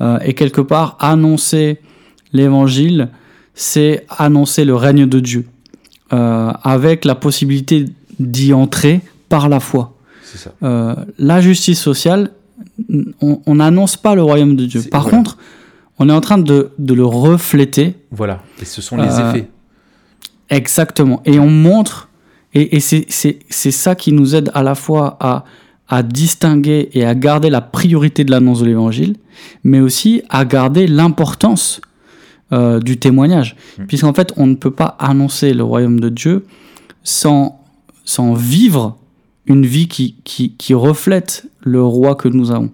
[0.00, 1.78] Euh, et quelque part, annoncer
[2.32, 3.08] l'évangile,
[3.54, 5.46] c'est annoncer le règne de Dieu.
[6.12, 7.84] Euh, avec la possibilité
[8.20, 9.96] d'y entrer par la foi.
[10.62, 12.30] Euh, la justice sociale,
[13.20, 14.82] on n'annonce pas le royaume de Dieu.
[14.90, 15.36] Par contre,
[15.98, 17.96] on est en train de, de, le refléter.
[18.10, 19.48] Voilà, et ce sont les euh, effets.
[20.48, 21.20] Exactement.
[21.24, 22.08] Et on montre,
[22.54, 25.44] et, et c'est ça qui nous aide à la fois à,
[25.88, 29.16] à distinguer et à garder la priorité de l'annonce de l'évangile,
[29.64, 31.80] mais aussi à garder l'importance
[32.52, 33.56] euh, du témoignage.
[33.78, 33.84] Mmh.
[33.84, 36.46] Puisqu'en fait, on ne peut pas annoncer le royaume de Dieu
[37.02, 37.59] sans
[38.04, 38.96] sans vivre
[39.46, 42.70] une vie qui, qui, qui, reflète le roi que nous avons.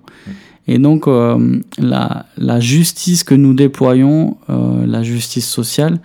[0.69, 6.01] Et donc, euh, la, la, justice que nous déployons, euh, la justice sociale,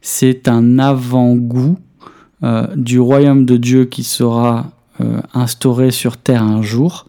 [0.00, 1.78] c'est un avant-goût
[2.42, 4.70] euh, du royaume de Dieu qui sera
[5.32, 7.06] instauré sur terre un jour.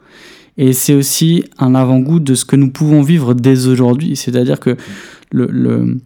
[0.58, 4.16] Et c'est aussi un avant-goût de ce que nous pouvons vivre dès aujourd'hui.
[4.16, 4.78] C'est-à-dire que
[5.32, 5.98] le, le,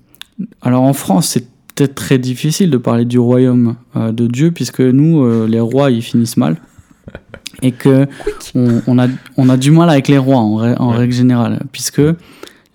[0.62, 1.46] alors en France, c'est
[1.76, 5.92] peut-être très difficile de parler du royaume euh, de Dieu, puisque nous, euh, les rois,
[5.92, 6.58] ils finissent mal.
[7.62, 8.08] Et que
[8.56, 9.08] on, a,
[9.38, 12.02] on a du mal avec les rois en, en règle générale, puisque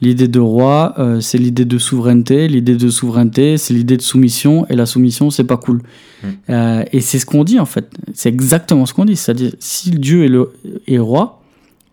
[0.01, 2.49] l'idée de roi, euh, c'est l'idée de souveraineté.
[2.49, 4.67] L'idée de souveraineté, c'est l'idée de soumission.
[4.71, 5.83] Et la soumission, c'est pas cool.
[6.23, 6.83] Mm.
[6.93, 7.91] et c'est ce qu'on dit, en fait.
[8.15, 9.17] C'est exactement ce qu'on dit.
[9.17, 10.53] C'est-à-dire, si Dieu est, le,
[10.87, 11.43] est roi,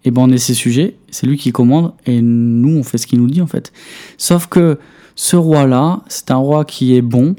[0.03, 2.99] et eh ben on est ses sujets, c'est lui qui commande, et nous, on fait
[2.99, 3.73] ce qu'il nous dit, en fait.
[4.17, 4.77] Sauf que
[5.15, 7.35] ce roi-là, c'est un roi qui est bon,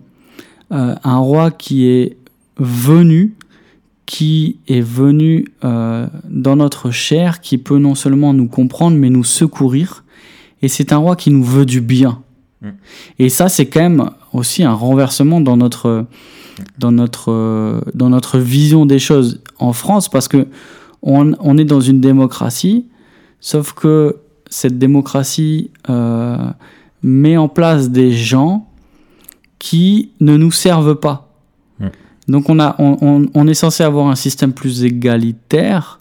[0.73, 2.17] euh, un roi qui est
[2.59, 3.35] venu,
[4.07, 9.25] qui est venu euh, dans notre chair, qui peut non seulement nous comprendre, mais nous
[9.25, 10.05] secourir.
[10.63, 12.23] Et c'est un roi qui nous veut du bien.
[12.63, 12.69] Mm.
[13.19, 16.07] Et ça, c'est quand même aussi un renversement dans notre,
[16.79, 20.47] dans notre, dans notre vision des choses en France, parce que
[21.03, 22.87] on, on est dans une démocratie,
[23.41, 24.17] sauf que
[24.49, 26.51] cette démocratie euh,
[27.07, 28.67] met en place des gens
[29.59, 31.33] qui ne nous servent pas.
[31.81, 31.87] Mm.
[32.29, 36.01] Donc on, a, on, on- on est censé avoir un système plus égalitaire,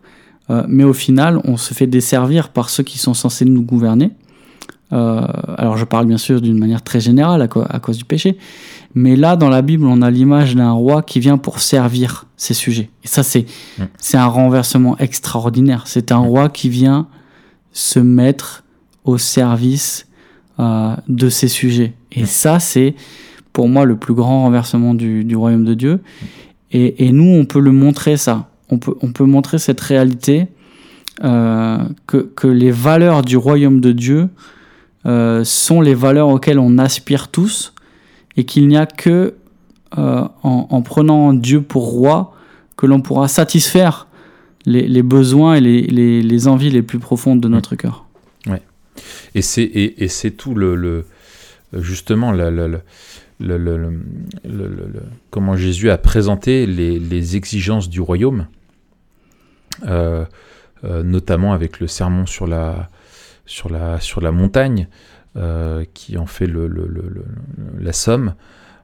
[0.49, 4.12] euh, mais au final, on se fait desservir par ceux qui sont censés nous gouverner.
[4.93, 5.26] Euh,
[5.58, 8.38] alors je parle bien sûr d'une manière très générale à, cause du péché,
[8.93, 12.53] mais là dans la Bible, on a l'image d'un roi qui vient pour servir ses
[12.53, 12.89] sujets.
[13.03, 13.45] Et ça, c'est
[13.80, 13.84] Mm.
[13.99, 15.84] c'est un renversement extraordinaire.
[15.86, 17.08] C'est un roi qui vient
[17.74, 18.64] se mettre
[19.03, 20.08] au service
[20.60, 21.93] euh, de ses sujets.
[22.12, 22.95] Et ça, c'est
[23.53, 25.99] pour moi le plus grand renversement du, du royaume de Dieu.
[26.72, 28.49] Et, et nous, on peut le montrer ça.
[28.70, 30.47] On peut, on peut montrer cette réalité
[31.24, 31.78] euh,
[32.08, 34.30] que, que les valeurs du royaume de Dieu
[35.06, 37.74] euh, sont les valeurs auxquelles on aspire tous
[38.38, 39.36] et qu'il n'y a que
[39.97, 42.34] en, en prenant Dieu pour roi
[42.76, 44.08] que l'on pourra satisfaire
[44.66, 48.05] les, les besoins et les, les, les envies les plus profondes de notre cœur.
[49.36, 51.05] Et c'est tout le,
[51.73, 52.33] justement
[55.29, 58.47] comment Jésus a présenté les, exigences du royaume,
[59.88, 60.25] euh,
[60.86, 62.89] euh, notamment avec le sermon sur la
[64.31, 64.88] montagne
[65.36, 66.69] euh, qui en fait le,
[67.77, 68.36] la somme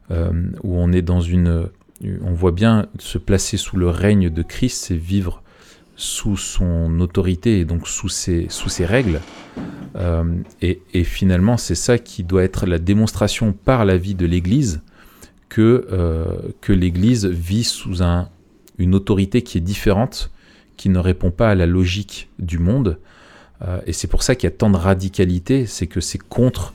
[0.09, 1.69] où on est dans une
[2.03, 5.41] on voit bien se placer sous le règne de Christ c'est vivre
[6.01, 9.21] sous son autorité et donc sous ses, sous ses règles.
[9.95, 10.23] Euh,
[10.59, 14.81] et, et finalement, c'est ça qui doit être la démonstration par la vie de l'Église
[15.47, 16.25] que, euh,
[16.59, 18.29] que l'Église vit sous un,
[18.79, 20.31] une autorité qui est différente,
[20.75, 22.97] qui ne répond pas à la logique du monde.
[23.61, 26.73] Euh, et c'est pour ça qu'il y a tant de radicalité, c'est que c'est contre,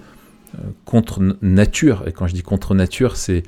[0.84, 2.04] contre nature.
[2.06, 3.42] Et quand je dis contre nature, c'est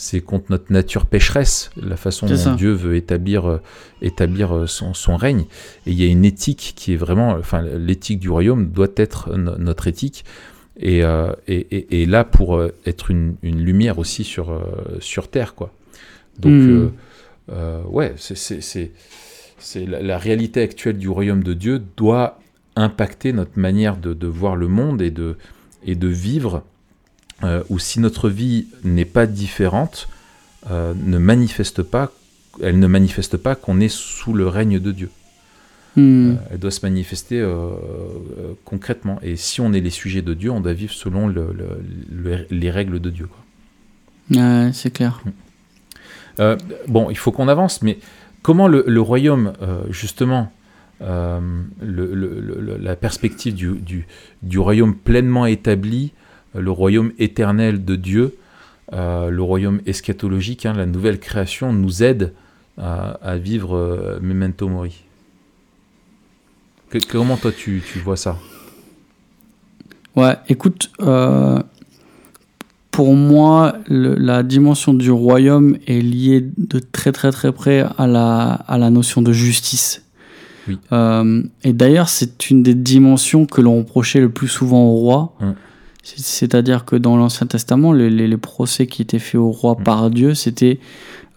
[0.00, 2.54] c'est contre notre nature pécheresse, la façon dont ça.
[2.54, 3.60] Dieu veut établir, euh,
[4.00, 5.42] établir euh, son, son règne.
[5.86, 9.36] Et il y a une éthique qui est vraiment, enfin, l'éthique du royaume doit être
[9.36, 10.24] no- notre éthique.
[10.80, 14.60] Et, euh, et, et- et là, pour être une, une lumière aussi sur, euh,
[15.00, 15.72] sur Terre, quoi.
[16.38, 16.90] Donc, Mm.
[17.90, 22.38] ouais, c'est la, la réalité actuelle du royaume de Dieu doit
[22.76, 25.36] impacter notre manière de, de voir le monde et de,
[25.84, 26.62] et de vivre,
[27.44, 30.08] euh, ou si notre vie n'est pas différente,
[30.70, 32.12] euh, ne manifeste pas,
[32.62, 35.10] elle ne manifeste pas qu'on est sous le règne de Dieu.
[35.96, 36.30] Hmm.
[36.30, 37.70] Euh, elle doit se manifester euh,
[38.64, 39.18] concrètement.
[39.22, 41.80] Et si on est les sujets de Dieu, on doit vivre selon le- le-
[42.10, 43.28] le- les règles de Dieu.
[44.30, 45.22] Ouais, c'est clair.
[46.40, 47.98] Euh, bon, il faut qu'on avance, mais
[48.42, 49.54] comment le, royaume,
[49.90, 50.52] justement,
[51.80, 54.06] la perspective du, du-
[54.42, 56.12] du royaume pleinement établi,
[56.54, 58.34] le royaume éternel de Dieu,
[58.92, 62.32] euh, le royaume eschatologique, hein, la nouvelle création, nous aide
[62.78, 65.02] à, à vivre euh, Memento Mori
[66.90, 68.38] Que- Comment toi tu, tu vois ça?
[70.16, 71.60] Ouais, écoute, euh,
[72.90, 78.06] pour moi, le- la dimension du royaume est liée de très très très près à
[78.06, 80.02] la, à la notion de justice.
[80.66, 80.78] Oui.
[80.92, 85.34] Euh, et d'ailleurs, c'est une des dimensions que l'on reprochait le plus souvent au roi.
[85.40, 85.54] Hum.
[86.16, 89.72] C'est- C'est-à-dire que dans l'Ancien Testament, les, les- les procès qui étaient faits au roi
[89.76, 89.82] Hum.
[89.84, 90.78] par Dieu, c'était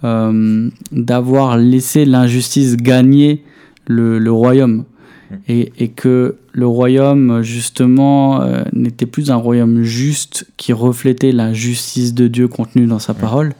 [0.03, 3.43] euh, d'avoir laissé l'injustice gagner
[3.88, 4.86] le, le royaume.
[5.32, 5.38] Hum.
[5.47, 11.53] Et, et que le royaume, justement, euh, n'était plus un royaume juste qui reflétait la
[11.53, 13.53] justice de Dieu contenue dans sa parole,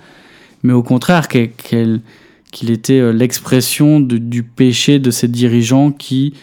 [0.64, 2.02] mais au contraire qu'il
[2.70, 6.34] était euh, l'expression du péché de ces dirigeants qui,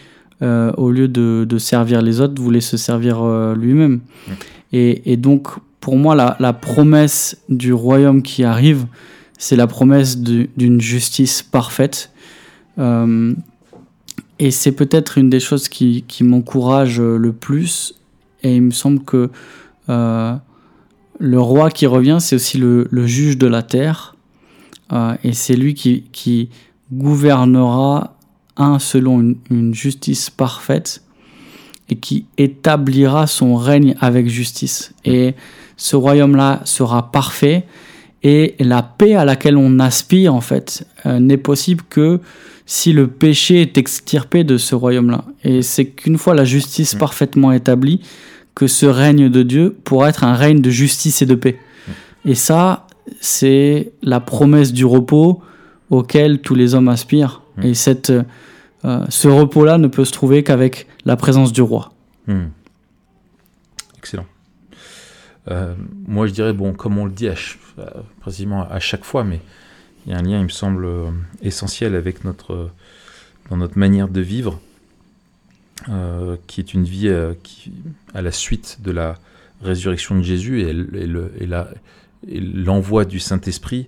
[0.41, 3.21] euh, au lieu de, de servir les autres, voulaient se servir
[3.55, 3.99] lui-même.
[4.71, 5.47] Et, donc,
[5.79, 8.85] pour moi, la, promesse du royaume qui arrive,
[9.37, 12.11] c'est la promesse d'une justice parfaite.
[12.77, 13.33] Euh,
[14.37, 17.95] et c'est peut-être une des choses qui, m'encourage le plus.
[18.43, 19.29] Et il me semble que
[19.89, 20.35] euh,
[21.19, 24.15] le roi qui revient, c'est aussi le, juge de la terre.
[24.91, 26.49] Euh, et c'est lui qui,
[26.91, 28.15] gouvernera,
[28.57, 31.01] un, selon une justice parfaite,
[31.89, 34.93] et qui établira son règne avec justice.
[35.05, 35.33] Et
[35.77, 37.65] ce royaume-là sera parfait,
[38.21, 42.19] et la paix à laquelle on aspire, en fait, euh, n'est possible que
[42.65, 45.23] si le péché est extirpé de ce royaume-là.
[45.43, 46.99] Et c'est qu'une fois la justice Mm.
[46.99, 48.01] parfaitement établie,
[48.53, 51.57] que ce règne de Dieu pourra être un règne de justice et de paix.
[52.25, 52.85] Et ça,
[53.21, 55.41] c'est la promesse du repos
[55.89, 57.41] auquel tous les hommes aspirent.
[57.57, 57.65] Mm.
[57.65, 58.11] Et cette,
[58.85, 61.91] euh, ce repos-là ne peut se trouver qu'avec la présence du roi.
[62.27, 62.49] Hmm.
[63.97, 64.27] Excellent.
[65.49, 65.73] Euh,
[66.07, 67.33] moi, je dirais, bon, comme on le dit à,
[67.79, 67.85] euh,
[68.19, 69.39] précisément à chaque fois, mais
[70.05, 71.09] il y a un lien, il me semble, euh,
[71.41, 72.69] essentiel avec notre,
[73.49, 74.61] dans notre manière de vivre,
[76.45, 77.09] qui est une vie
[77.41, 77.71] qui,
[78.13, 79.15] à la suite de la
[79.63, 80.75] résurrection de Jésus et,
[82.27, 83.87] et l'envoi du Saint-Esprit,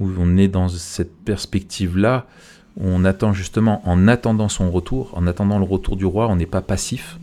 [0.00, 2.26] où on est dans cette perspective-là,
[2.80, 6.46] on attend justement, en attendant son retour, en attendant le retour du roi, on n'est
[6.46, 7.18] pas passif,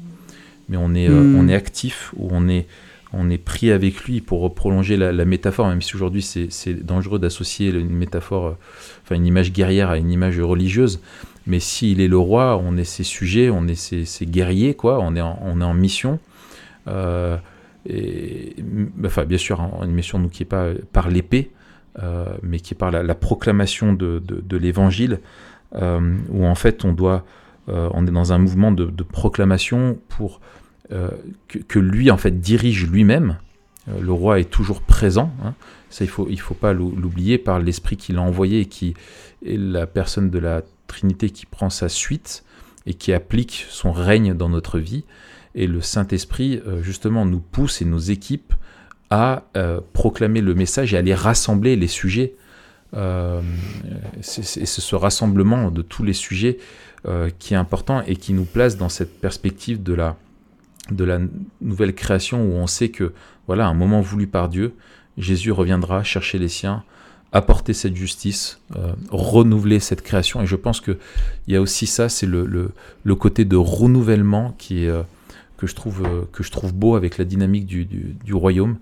[0.70, 1.36] mais on est, euh, Mm.
[1.40, 2.68] on est actif, où on est,
[3.14, 6.74] on est pris avec lui pour prolonger la, la métaphore, même si aujourd'hui c'est c'est
[6.86, 8.52] dangereux d'associer une métaphore, euh,
[9.04, 11.02] enfin une image guerrière à une image religieuse.
[11.48, 15.00] Mais s'il est le roi, on est ses sujets, on est ses, ses guerriers, quoi.
[15.02, 16.20] On est en, on est en mission.
[16.88, 17.36] Euh,
[17.90, 18.56] et,
[19.04, 21.50] enfin, bien sûr, en- une mission nous qui est pas par l'épée,
[22.44, 25.20] mais qui est par la, la proclamation de, de, l'évangile,
[25.76, 27.26] euh, où en fait on doit,
[27.70, 30.42] euh, on est dans un mouvement de, proclamation pour
[30.92, 31.10] euh,
[31.48, 33.38] que, lui en fait dirige lui-même.
[33.90, 35.32] Euh, le roi est toujours présent.
[35.44, 35.54] hein.
[35.90, 38.94] Ça, il faut, il faut pas l'ou- l'oublier par l'esprit qu'il a envoyé et qui
[39.46, 42.44] est la personne de la Trinité qui prend sa suite
[42.86, 45.04] et qui applique son règne dans notre vie.
[45.56, 48.54] Et le Saint-Esprit, euh, justement, nous pousse et nous équipe
[49.12, 52.34] à euh, proclamer le message et à les rassembler, les sujets.
[52.96, 53.42] Euh,
[54.22, 56.58] c'est ce rassemblement de tous les sujets
[57.08, 60.16] euh, qui est important et qui nous place dans cette perspective de la,
[60.90, 61.20] de la
[61.62, 63.14] nouvelle création où on sait que,
[63.48, 64.74] voilà, un moment voulu par Dieu,
[65.18, 66.84] Jésus reviendra chercher les siens,
[67.34, 70.42] apporter cette justice, euh, renouveler cette création.
[70.42, 70.98] Et je pense qu'il
[71.48, 72.72] y a aussi ça, c'est le, le,
[73.04, 74.92] le côté de renouvellement qui est,
[75.62, 78.78] que, je trouve, euh, que je trouve beau avec la dynamique du, du, du royaume.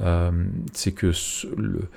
[0.00, 0.30] Euh,
[0.72, 1.10] c'est que
[1.58, 1.88] le-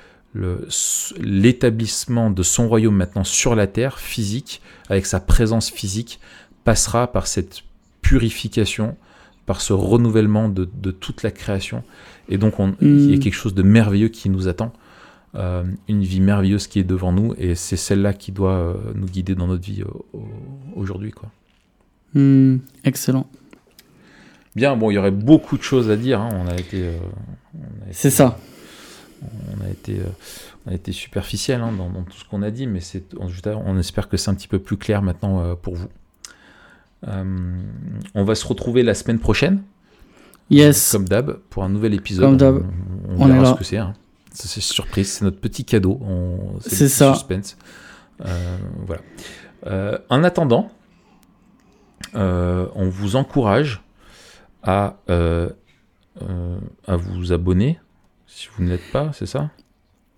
[1.21, 6.19] l'établissement de son royaume maintenant sur la terre, physique, avec sa présence physique,
[6.63, 7.61] passera par cette
[8.01, 8.97] purification,
[9.45, 11.83] par ce renouvellement de, de toute la création.
[12.29, 13.19] Et donc, on- il y a Mm.
[13.19, 14.73] quelque chose de merveilleux qui nous attend,
[15.35, 19.05] euh, une vie merveilleuse qui est devant nous, et c'est celle-là qui doit euh, nous
[19.07, 20.27] guider dans notre vie euh, au-
[20.75, 21.11] aujourd'hui.
[21.11, 21.29] Quoi.
[22.13, 23.27] Hmm, excellent.
[24.55, 26.21] Bien, bon, il y aurait beaucoup de choses à dire.
[26.21, 26.29] hein.
[26.33, 26.91] On a été, euh,
[27.85, 28.37] été- C'est ça.
[29.21, 30.03] on a été, euh,
[30.65, 32.79] on a été superficiel hein, dans, dans tout ce qu'on a dit, mais
[33.19, 33.27] on,
[33.65, 35.87] on espère que c'est un petit peu plus clair maintenant euh, pour vous.
[38.15, 39.61] On va se retrouver la semaine prochaine,
[40.49, 40.91] Yes.
[40.91, 42.25] comme d'hab, pour un nouvel épisode.
[42.25, 42.63] Comme d'hab.
[43.09, 43.53] On, on On est verra là.
[43.53, 43.77] ce que c'est.
[43.77, 43.93] hein.
[44.31, 45.99] C'est surprise, c'est notre petit cadeau.
[46.01, 47.13] On- C'est ça.
[47.13, 47.57] Suspense.
[48.25, 49.01] Euh, voilà.
[49.67, 50.69] Euh, en attendant,
[52.15, 53.81] euh, on vous encourage
[54.65, 55.49] à, euh,
[56.21, 56.57] euh,
[56.87, 57.79] à vous abonner
[58.27, 59.49] si vous ne l'êtes pas, c'est ça?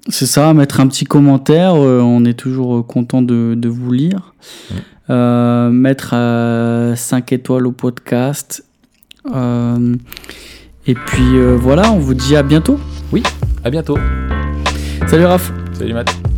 [0.09, 4.33] C'est ça, mettre un petit commentaire, euh, on est toujours content de, de vous lire.
[5.09, 6.09] Mettre
[6.95, 8.65] 5 étoiles au podcast.
[9.25, 12.79] Et puis voilà, on vous dit à bientôt.
[13.63, 13.97] À bientôt.
[15.07, 16.36] Salut Raph Salut Matt.